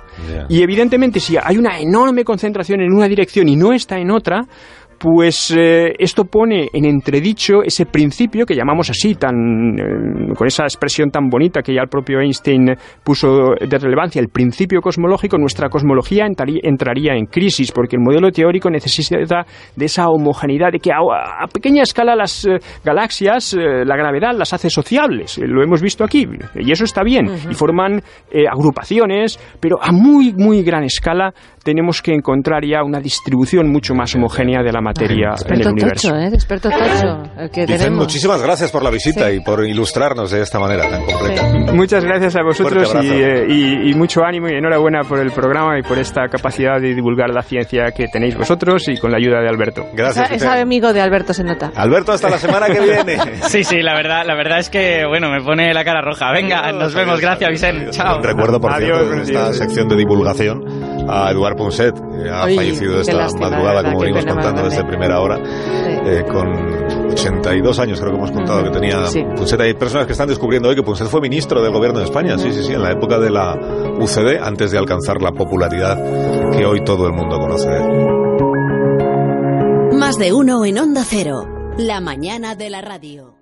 Y 0.49 0.63
evidentemente, 0.63 1.21
si 1.21 1.37
hay 1.43 1.57
una 1.57 1.79
enorme 1.79 2.25
concentración 2.25 2.81
en 2.81 2.93
una 2.93 3.09
dirección 3.09 3.49
y 3.49 3.57
no 3.57 3.73
está 3.73 3.99
en 3.99 4.11
otra, 4.11 4.43
pues 4.99 5.55
eh, 5.57 5.95
esto 5.99 6.25
pone 6.25 6.69
en 6.73 6.85
entredicho 6.85 7.63
ese 7.63 7.87
principio 7.87 8.47
que 8.47 8.55
llamamos 8.55 8.91
así, 8.91 9.15
tan, 9.15 9.79
eh, 9.79 10.35
con 10.37 10.47
esa 10.47 10.65
expresión 10.65 11.11
tan 11.11 11.29
bonita 11.29 11.63
que 11.63 11.75
ya 11.75 11.83
el 11.83 11.89
propio 11.89 12.21
Einstein 12.21 12.75
puso 13.05 13.55
de 13.61 13.79
relevancia, 13.79 14.21
el 14.21 14.29
principio 14.29 14.81
cosmológico, 14.81 15.39
nuestra 15.39 15.69
cosmología 15.69 16.27
entraría, 16.27 16.61
entraría 16.63 17.15
en 17.15 17.27
crisis, 17.27 17.73
porque 17.73 17.97
el 17.97 18.03
modelo 18.03 18.31
teórico 18.31 18.71
necesita 18.71 19.45
de 19.77 19.85
esa 19.85 20.09
homogeneidad, 20.09 20.73
de 20.73 20.79
que 20.79 20.93
a, 20.93 20.99
a 20.99 21.47
pequeña 21.47 21.83
escala 21.83 22.17
las 22.17 22.45
eh, 22.45 22.59
galaxias, 22.85 23.55
eh, 23.55 23.85
la 23.85 23.97
gravedad 23.97 24.33
las 24.37 24.53
hace 24.53 24.71
sociables, 24.71 25.39
eh, 25.39 25.47
lo 25.47 25.63
hemos 25.63 25.83
visto 25.83 26.05
aquí, 26.05 26.27
y 26.55 26.73
eso 26.73 26.85
está 26.85 27.03
bien, 27.03 27.27
y 27.51 27.55
forman 27.55 28.01
eh, 28.31 28.45
agrupaciones, 28.51 29.39
pero 29.61 29.83
a 29.83 29.93
muy, 29.93 30.33
muy 30.33 30.63
gran 30.63 30.85
escala 30.85 31.33
tenemos 31.67 32.01
que 32.01 32.15
encontrar 32.15 32.65
ya 32.65 32.85
una 32.85 33.01
distribución 33.01 33.69
mucho 33.69 33.95
más 33.95 34.15
homogénea 34.15 34.63
de 34.63 34.73
la 34.73 34.81
materia 34.87 35.27
en 35.27 35.29
el 35.29 35.33
Experto 35.35 35.69
universo. 35.71 36.09
tocho, 36.09 36.19
¿eh? 36.21 36.29
Experto 36.33 36.71
tocho. 36.71 37.23
El 37.39 37.51
que 37.51 37.61
Dicen 37.63 37.79
tenemos. 37.79 37.99
muchísimas 38.01 38.43
gracias 38.43 38.71
por 38.71 38.83
la 38.83 38.91
visita 38.91 39.29
Sí. 39.29 39.37
y 39.37 39.41
por 39.41 39.65
ilustrarnos 39.67 40.31
de 40.31 40.43
esta 40.43 40.59
manera 40.59 40.89
tan 40.89 41.05
completa. 41.05 41.73
Muchas 41.75 42.05
gracias 42.05 42.37
a 42.37 42.43
vosotros 42.43 42.95
y, 43.03 43.09
eh, 43.09 43.47
y- 43.49 43.91
y 43.91 43.95
mucho 43.95 44.23
ánimo 44.25 44.49
y 44.49 44.53
enhorabuena 44.53 45.01
por 45.03 45.19
el 45.19 45.31
programa 45.33 45.79
y 45.79 45.83
por 45.83 45.99
esta 45.99 46.29
capacidad 46.29 46.81
de 46.81 46.95
divulgar 46.95 47.31
la 47.31 47.43
ciencia 47.43 47.91
que 47.97 48.07
tenéis 48.09 48.37
vosotros 48.37 48.89
y 48.89 48.97
con 48.99 49.11
la 49.11 49.19
ayuda 49.19 49.41
de 49.41 49.49
Alberto. 49.49 49.85
Gracias. 49.95 50.31
Es 50.33 50.43
amigo 50.45 50.93
de 50.93 51.01
Alberto 51.01 51.33
se 51.35 51.45
nota. 51.45 51.73
Alberto, 51.75 52.13
hasta 52.13 52.31
la 52.31 52.39
semana 52.39 52.67
que 52.67 52.81
viene. 52.81 53.17
Sí, 53.49 53.65
sí, 53.65 53.81
la 53.83 53.95
verdad, 53.95 54.25
la 54.27 54.35
verdad 54.35 54.59
es 54.59 54.71
que, 54.71 55.05
bueno, 55.07 55.31
me 55.31 55.41
pone 55.43 55.73
la 55.75 55.85
cara 55.85 56.01
roja. 56.03 56.33
Venga, 56.33 56.61
Adiós, 56.61 56.81
nos 56.81 56.95
vemos. 56.95 57.15
adiós, 57.15 57.21
Gracias, 57.23 57.49
adiós, 57.49 57.61
Vicente. 57.61 57.81
adiós. 57.83 57.97
Chao. 57.97 58.21
Recuerdo, 58.23 58.61
por 58.61 58.73
Adiós, 58.73 58.87
cierto, 58.99 59.03
en 59.03 59.09
buenos 59.09 59.29
esta 59.29 59.53
sección 59.53 59.89
de 59.89 59.97
divulgación 59.97 60.65
a 61.09 61.31
Eduard 61.31 61.57
Punset, 61.57 61.95
que 61.95 62.29
ha 62.31 62.45
Oye, 62.45 62.57
fallecido 62.57 63.01
esta 63.01 63.15
lástima, 63.15 63.51
madrugada, 63.51 63.75
¿verdad? 63.77 63.91
como 63.93 64.01
venimos 64.03 64.25
contando 64.27 64.63
desde 64.65 64.85
primera 64.85 65.21
hora, 65.21 65.37
Sí. 65.37 65.93
eh, 66.07 66.25
con 66.31 67.07
82 67.13 67.79
años 67.79 68.01
creo 68.01 68.13
que 68.13 68.19
hemos 68.19 68.31
contado 68.33 68.65
que 68.65 68.71
tenía 68.71 69.07
Sí. 69.07 69.23
Punset. 69.37 69.61
Hay 69.61 69.75
personas 69.75 70.07
que 70.07 70.13
están 70.13 70.29
descubriendo 70.29 70.69
hoy 70.69 70.75
que 70.77 70.83
Punset 70.83 71.07
fue 71.09 71.21
ministro 71.21 71.63
del 71.63 71.73
gobierno 71.73 71.99
de 72.01 72.05
España, 72.07 72.39
sí, 72.39 72.53
sí, 72.53 72.63
sí, 72.63 72.73
en 72.73 72.83
la 72.83 72.93
época 72.93 73.19
de 73.19 73.31
la 73.31 73.55
UCD, 74.01 74.39
antes 74.43 74.71
de 74.73 74.79
alcanzar 74.79 75.21
la 75.23 75.33
popularidad 75.33 75.97
que 76.53 76.65
hoy 76.67 76.83
todo 76.85 77.07
el 77.07 77.13
mundo 77.13 77.39
conoce. 77.39 77.69
Más 79.99 80.17
de 80.19 80.33
uno 80.33 80.65
en 80.65 80.79
Onda 80.79 81.03
Cero. 81.05 81.47
La 81.79 82.01
mañana 82.01 82.55
de 82.55 82.71
la 82.71 82.81
radio. 82.81 83.36